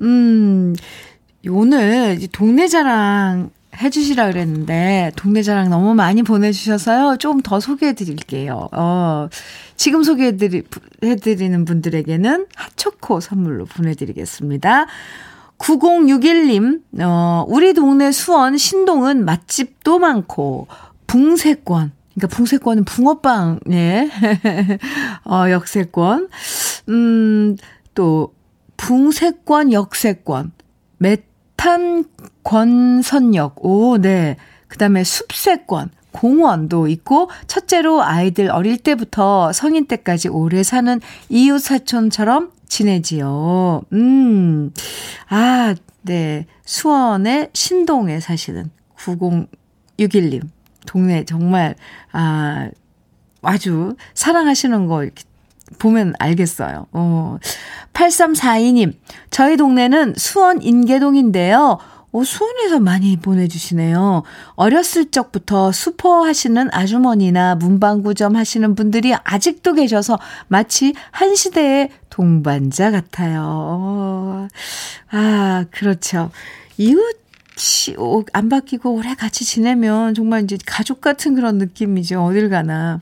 음, 0.00 0.74
오늘 1.48 2.18
동네 2.32 2.66
자랑 2.66 3.50
해주시라 3.76 4.32
그랬는데, 4.32 5.12
동네 5.16 5.42
자랑 5.42 5.70
너무 5.70 5.94
많이 5.94 6.22
보내주셔서요. 6.22 7.16
좀더 7.18 7.60
소개해 7.60 7.92
드릴게요. 7.92 8.68
어, 8.72 9.28
지금 9.76 10.02
소개해 10.02 10.36
드리는 10.36 11.64
분들에게는 11.64 12.46
핫초코 12.56 13.20
선물로 13.20 13.66
보내드리겠습니다. 13.66 14.86
9061님, 15.58 16.82
어, 17.00 17.44
우리 17.48 17.74
동네 17.74 18.12
수원 18.12 18.56
신동은 18.56 19.24
맛집도 19.24 19.98
많고, 19.98 20.68
붕세권, 21.06 21.92
그러니까 22.18 22.36
붕세권은 22.36 22.84
붕어빵, 22.84 23.60
예. 23.70 24.10
어, 25.24 25.50
역세권. 25.50 26.28
음, 26.88 27.56
또, 27.94 28.34
붕세권, 28.76 29.72
역세권. 29.72 30.52
메탄 31.58 32.04
권선역. 32.44 33.64
오, 33.64 33.98
네. 33.98 34.36
그 34.68 34.78
다음에 34.78 35.02
숲세권. 35.04 35.90
공원도 36.10 36.88
있고 36.88 37.28
첫째로 37.46 38.02
아이들 38.02 38.50
어릴 38.50 38.78
때부터 38.78 39.52
성인 39.52 39.86
때까지 39.86 40.28
오래 40.28 40.62
사는 40.62 41.00
이웃 41.28 41.58
사촌처럼 41.58 42.50
지내지요. 42.66 43.82
음. 43.92 44.72
아, 45.28 45.74
네. 46.02 46.46
수원의 46.64 47.50
신동에 47.52 48.20
사시는 48.20 48.70
9061님. 48.96 50.42
동네 50.86 51.24
정말, 51.24 51.74
아, 52.12 52.70
아주 53.42 53.94
사랑하시는 54.14 54.86
거 54.86 55.04
이렇게 55.04 55.24
보면 55.78 56.14
알겠어요. 56.18 56.86
어. 56.92 57.38
8342님. 57.92 58.94
저희 59.30 59.56
동네는 59.56 60.14
수원 60.16 60.62
인계동인데요. 60.62 61.78
오, 62.10 62.24
수원에서 62.24 62.80
많이 62.80 63.18
보내주시네요. 63.18 64.22
어렸을 64.54 65.10
적부터 65.10 65.72
수퍼 65.72 66.24
하시는 66.24 66.68
아주머니나 66.72 67.56
문방구점 67.56 68.34
하시는 68.34 68.74
분들이 68.74 69.14
아직도 69.14 69.74
계셔서 69.74 70.18
마치 70.46 70.94
한 71.10 71.34
시대의 71.34 71.90
동반자 72.08 72.90
같아요. 72.90 74.48
아, 75.10 75.64
그렇죠. 75.70 76.30
이웃 76.78 77.27
이 77.58 77.94
안 78.32 78.48
바뀌고 78.48 78.92
오래 78.94 79.14
같이 79.14 79.44
지내면 79.44 80.14
정말 80.14 80.44
이제 80.44 80.56
가족 80.64 81.00
같은 81.00 81.34
그런 81.34 81.58
느낌이죠. 81.58 82.22
어딜 82.24 82.48
가나. 82.48 83.00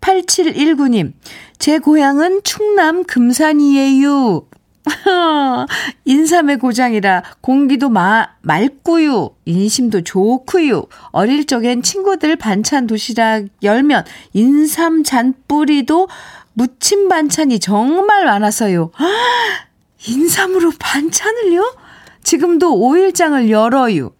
8719님, 0.00 1.12
제 1.58 1.78
고향은 1.78 2.42
충남 2.44 3.04
금산이에요. 3.04 4.46
인삼의 6.06 6.58
고장이라 6.58 7.22
공기도 7.40 7.90
마, 7.90 8.28
맑고요. 8.40 9.30
인심도 9.44 10.02
좋고요. 10.02 10.84
어릴 11.10 11.46
적엔 11.46 11.82
친구들 11.82 12.36
반찬 12.36 12.86
도시락 12.86 13.46
열면 13.62 14.04
인삼 14.32 15.02
잔뿌리도 15.02 16.08
무침 16.54 17.08
반찬이 17.08 17.58
정말 17.58 18.24
많았어요. 18.24 18.92
인삼으로 20.06 20.72
반찬을요? 20.78 21.87
지금도 22.28 22.76
5일장을 22.76 23.48
열어요. 23.48 24.10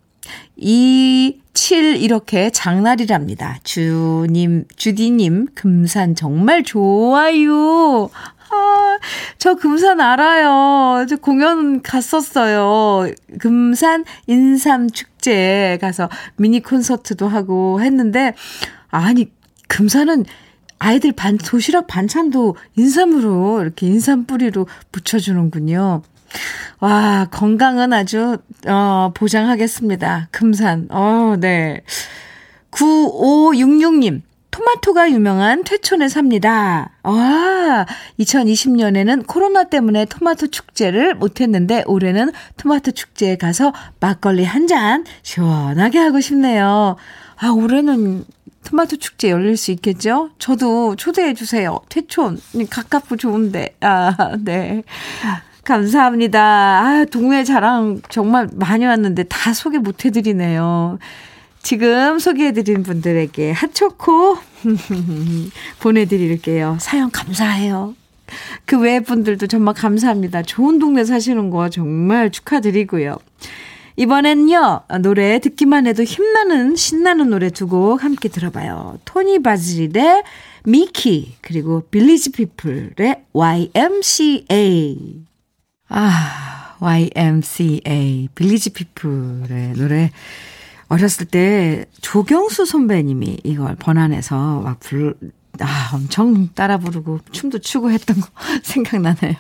2, 0.56 1.42
7 1.52 1.96
이렇게 1.96 2.48
장날이랍니다. 2.48 3.59
주님, 3.64 4.64
주디님, 4.76 5.48
금산 5.54 6.14
정말 6.14 6.62
좋아요. 6.62 8.09
아, 8.50 8.98
저 9.36 9.56
금산 9.56 10.00
알아요. 10.00 11.04
저 11.06 11.16
공연 11.16 11.82
갔었어요. 11.82 13.12
금산 13.38 14.06
인삼 14.26 14.88
축제 14.88 15.76
가서 15.78 16.09
미니 16.36 16.62
콘서트도 16.62 17.28
하고 17.28 17.82
했는데, 17.82 18.32
아니, 18.88 19.30
금산은 19.68 20.24
아이들 20.78 21.12
반, 21.12 21.36
도시락 21.36 21.86
반찬도 21.88 22.56
인삼으로, 22.74 23.61
이렇게 23.61 23.86
인삼 23.86 24.24
뿌리로 24.24 24.66
붙여주는군요. 24.92 26.00
와, 26.80 27.26
건강은 27.30 27.92
아주, 27.92 28.38
어, 28.66 29.10
보장하겠습니다. 29.14 30.28
금산. 30.30 30.88
어, 30.90 31.36
네. 31.38 31.82
9566님. 32.70 34.22
토마토가 34.50 35.10
유명한 35.12 35.62
퇴촌에 35.62 36.08
삽니다. 36.08 36.90
아, 37.04 37.86
2020년에는 38.18 39.24
코로나 39.28 39.64
때문에 39.64 40.04
토마토 40.06 40.48
축제를 40.48 41.14
못했는데 41.14 41.84
올해는 41.86 42.32
토마토 42.56 42.90
축제에 42.90 43.36
가서 43.36 43.72
막걸리 44.00 44.44
한 44.44 44.66
잔 44.66 45.04
시원하게 45.22 45.98
하고 46.00 46.20
싶네요. 46.20 46.96
아, 47.36 47.48
올해는 47.50 48.24
토마토 48.64 48.96
축제 48.96 49.30
열릴 49.30 49.56
수 49.56 49.70
있겠죠? 49.70 50.30
저도 50.40 50.96
초대해 50.96 51.34
주세요. 51.34 51.78
퇴촌. 51.88 52.40
가깝고 52.68 53.16
좋은데. 53.16 53.76
아, 53.80 54.36
네. 54.40 54.82
감사합니다. 55.68 56.40
아, 56.40 57.04
동네 57.10 57.44
자랑 57.44 58.00
정말 58.08 58.48
많이 58.54 58.86
왔는데 58.86 59.24
다 59.24 59.52
소개 59.52 59.76
못 59.76 60.06
해드리네요. 60.06 60.98
지금 61.62 62.18
소개해드린 62.18 62.82
분들에게 62.82 63.52
핫초코 63.52 64.38
보내드릴게요. 65.80 66.78
사연 66.80 67.10
감사해요. 67.10 67.94
그 68.64 68.76
외 68.80 69.00
분들도 69.00 69.46
정말 69.46 69.74
감사합니다. 69.74 70.40
좋은 70.42 70.78
동네 70.78 71.04
사시는 71.04 71.50
거 71.50 71.68
정말 71.68 72.30
축하드리고요. 72.30 73.18
이번엔요, 73.96 74.82
노래 75.02 75.38
듣기만 75.38 75.86
해도 75.86 76.02
힘나는, 76.02 76.76
신나는 76.76 77.28
노래 77.28 77.50
두 77.50 77.66
곡 77.68 78.04
함께 78.04 78.30
들어봐요. 78.30 79.00
토니 79.04 79.42
바질의 79.42 80.22
미키, 80.64 81.36
그리고 81.42 81.82
빌리지 81.90 82.32
피플의 82.32 83.24
YMCA. 83.34 85.27
아, 85.89 86.76
YMCA, 86.80 88.28
빌리지 88.34 88.70
피플의 88.70 89.72
노래. 89.76 90.11
어렸을 90.89 91.26
때 91.26 91.84
조경수 92.01 92.64
선배님이 92.64 93.41
이걸 93.45 93.76
번안해서 93.76 94.61
막 94.61 94.80
불, 94.80 95.14
아, 95.61 95.90
엄청 95.92 96.49
따라 96.55 96.78
부르고 96.78 97.20
춤도 97.32 97.59
추고 97.59 97.90
했던 97.90 98.20
거 98.20 98.28
생각나네요. 98.62 99.34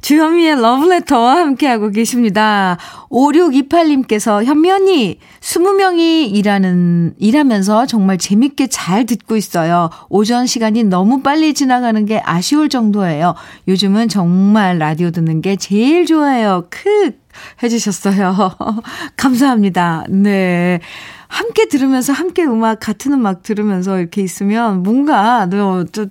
주현미의 0.00 0.60
러브레터와 0.60 1.36
함께하고 1.36 1.88
계십니다. 1.88 2.76
5628님께서 3.08 4.44
현면이 4.44 5.18
20명이 5.40 6.34
일하는, 6.34 7.14
일하면서 7.18 7.86
정말 7.86 8.18
재밌게 8.18 8.66
잘 8.66 9.06
듣고 9.06 9.36
있어요. 9.36 9.88
오전 10.10 10.46
시간이 10.46 10.84
너무 10.84 11.22
빨리 11.22 11.54
지나가는 11.54 12.04
게 12.04 12.20
아쉬울 12.22 12.68
정도예요. 12.68 13.34
요즘은 13.66 14.08
정말 14.08 14.78
라디오 14.78 15.10
듣는 15.10 15.40
게 15.40 15.56
제일 15.56 16.04
좋아요. 16.04 16.66
크! 16.68 17.23
해주셨어요. 17.62 18.56
감사합니다. 19.16 20.04
네. 20.08 20.80
함께 21.28 21.68
들으면서 21.68 22.12
함께 22.12 22.44
음악 22.44 22.80
같은 22.80 23.12
음악 23.12 23.42
들으면서 23.42 23.98
이렇게 23.98 24.22
있으면 24.22 24.82
뭔가 24.82 25.46
너왜그 25.46 26.10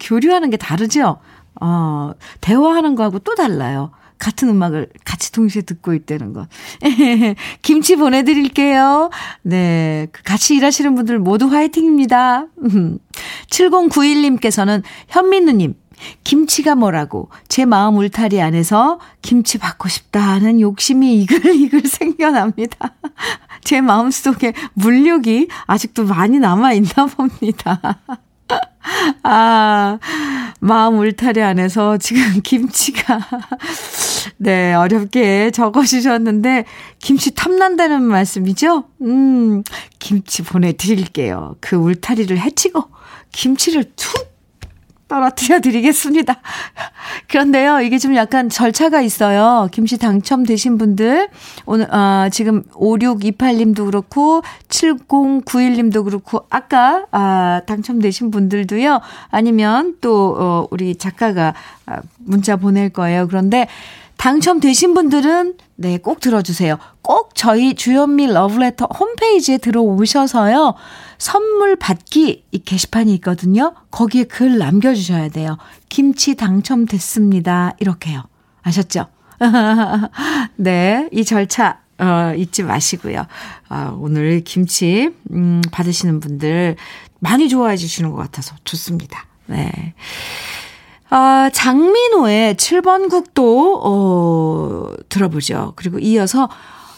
교류하는 0.00 0.50
게 0.50 0.56
다르죠? 0.56 1.18
어, 1.60 2.12
대화하는 2.40 2.94
거하고 2.94 3.18
또 3.18 3.34
달라요. 3.34 3.90
같은 4.18 4.48
음악을 4.48 4.88
같이 5.04 5.32
동시에 5.32 5.62
듣고 5.62 5.94
있다는 5.94 6.32
거. 6.32 6.46
김치 7.62 7.96
보내드릴게요. 7.96 9.10
네. 9.42 10.08
그 10.12 10.22
같이 10.24 10.56
일하시는 10.56 10.94
분들 10.94 11.18
모두 11.18 11.46
화이팅입니다. 11.46 12.46
7091님께서는 13.50 14.82
현민우님, 15.08 15.74
김치가 16.24 16.74
뭐라고 16.74 17.30
제 17.48 17.64
마음 17.64 17.96
울타리 17.96 18.40
안에서 18.40 19.00
김치 19.22 19.58
받고 19.58 19.88
싶다 19.88 20.20
하는 20.20 20.60
욕심이 20.60 21.20
이글이글 21.22 21.82
생겨납니다. 21.88 22.94
제 23.64 23.80
마음 23.80 24.10
속에 24.10 24.52
물욕이 24.74 25.48
아직도 25.66 26.04
많이 26.04 26.38
남아있나 26.38 27.06
봅니다. 27.06 27.80
아, 29.22 29.98
마음 30.60 30.98
울타리 30.98 31.42
안에서 31.42 31.98
지금 31.98 32.22
김치가, 32.42 33.20
네, 34.38 34.74
어렵게 34.74 35.50
적어 35.50 35.84
주셨는데, 35.84 36.64
김치 36.98 37.34
탐난다는 37.34 38.02
말씀이죠? 38.02 38.84
음, 39.02 39.62
김치 39.98 40.42
보내드릴게요. 40.42 41.56
그 41.60 41.76
울타리를 41.76 42.38
해치고, 42.38 42.84
김치를 43.32 43.92
툭 43.96 44.37
떨어뜨려 45.08 45.60
드리겠습니다. 45.60 46.36
그런데요, 47.28 47.80
이게 47.80 47.98
좀 47.98 48.14
약간 48.14 48.48
절차가 48.48 49.00
있어요. 49.00 49.68
김치 49.72 49.98
당첨되신 49.98 50.78
분들, 50.78 51.28
오늘, 51.66 51.86
아, 51.90 52.28
지금 52.30 52.62
5628님도 52.74 53.86
그렇고, 53.86 54.42
7091님도 54.68 56.04
그렇고, 56.04 56.44
아까, 56.50 57.06
아, 57.10 57.62
당첨되신 57.66 58.30
분들도요, 58.30 59.00
아니면 59.30 59.96
또, 60.00 60.36
어, 60.38 60.66
우리 60.70 60.94
작가가 60.96 61.54
아, 61.86 62.00
문자 62.18 62.56
보낼 62.56 62.90
거예요. 62.90 63.26
그런데, 63.26 63.66
당첨되신 64.18 64.94
분들은 64.94 65.54
네, 65.80 65.96
꼭 65.96 66.18
들어주세요. 66.18 66.76
꼭 67.02 67.36
저희 67.36 67.74
주현미 67.74 68.26
러브레터 68.32 68.88
홈페이지에 68.98 69.58
들어오셔서요. 69.58 70.74
선물 71.18 71.76
받기 71.76 72.46
이 72.50 72.58
게시판이 72.58 73.14
있거든요. 73.14 73.74
거기에 73.92 74.24
글 74.24 74.58
남겨주셔야 74.58 75.28
돼요. 75.28 75.56
김치 75.88 76.34
당첨됐습니다. 76.34 77.76
이렇게요. 77.78 78.24
아셨죠? 78.62 79.06
네, 80.56 81.08
이 81.12 81.24
절차 81.24 81.78
어, 81.98 82.34
잊지 82.36 82.64
마시고요. 82.64 83.26
아, 83.68 83.96
오늘 84.00 84.42
김치 84.42 85.10
음, 85.30 85.60
받으시는 85.70 86.18
분들 86.18 86.74
많이 87.20 87.48
좋아해 87.48 87.76
주시는 87.76 88.10
것 88.10 88.16
같아서 88.16 88.56
좋습니다. 88.64 89.26
네. 89.46 89.94
아, 91.10 91.48
장민호의 91.52 92.54
7번 92.56 93.08
국도, 93.08 93.80
어, 93.82 94.92
들어보죠. 95.08 95.72
그리고 95.76 95.98
이어서 95.98 96.48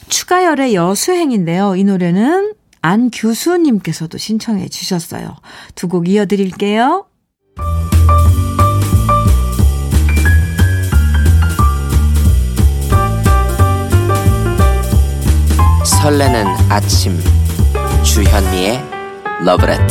추가열의 0.08 0.74
여수행인데요. 0.74 1.76
이 1.76 1.84
노래는 1.84 2.54
안규수님께서도 2.82 4.18
신청해 4.18 4.68
주셨어요. 4.68 5.36
두 5.76 5.86
곡 5.88 6.08
이어드릴게요. 6.08 7.04
설레는 15.84 16.46
아침 16.70 17.18
주현미의 18.02 18.82
러브레터 19.44 19.86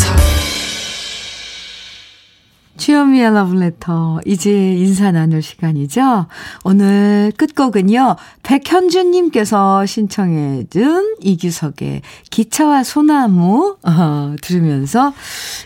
주현미의 2.79 3.33
러브레터. 3.33 4.21
이제 4.25 4.73
인사 4.73 5.11
나눌 5.11 5.41
시간이죠. 5.41 6.27
오늘 6.63 7.33
끝곡은요. 7.37 8.15
백현주님께서 8.43 9.85
신청해 9.85 10.67
준 10.69 11.15
이규석의 11.21 12.01
기차와 12.29 12.83
소나무 12.83 13.77
어, 13.83 14.35
들으면서 14.41 15.13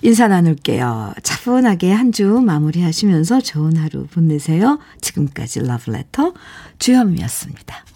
인사 0.01 0.27
나눌게요. 0.27 1.13
차분하게 1.21 1.91
한 1.91 2.13
주 2.13 2.25
마무리하시면서 2.45 3.41
좋은 3.41 3.75
하루 3.77 4.05
보내세요. 4.05 4.77
지금까지 5.01 5.61
러브레터 5.61 6.33
주현미였습니다. 6.77 7.92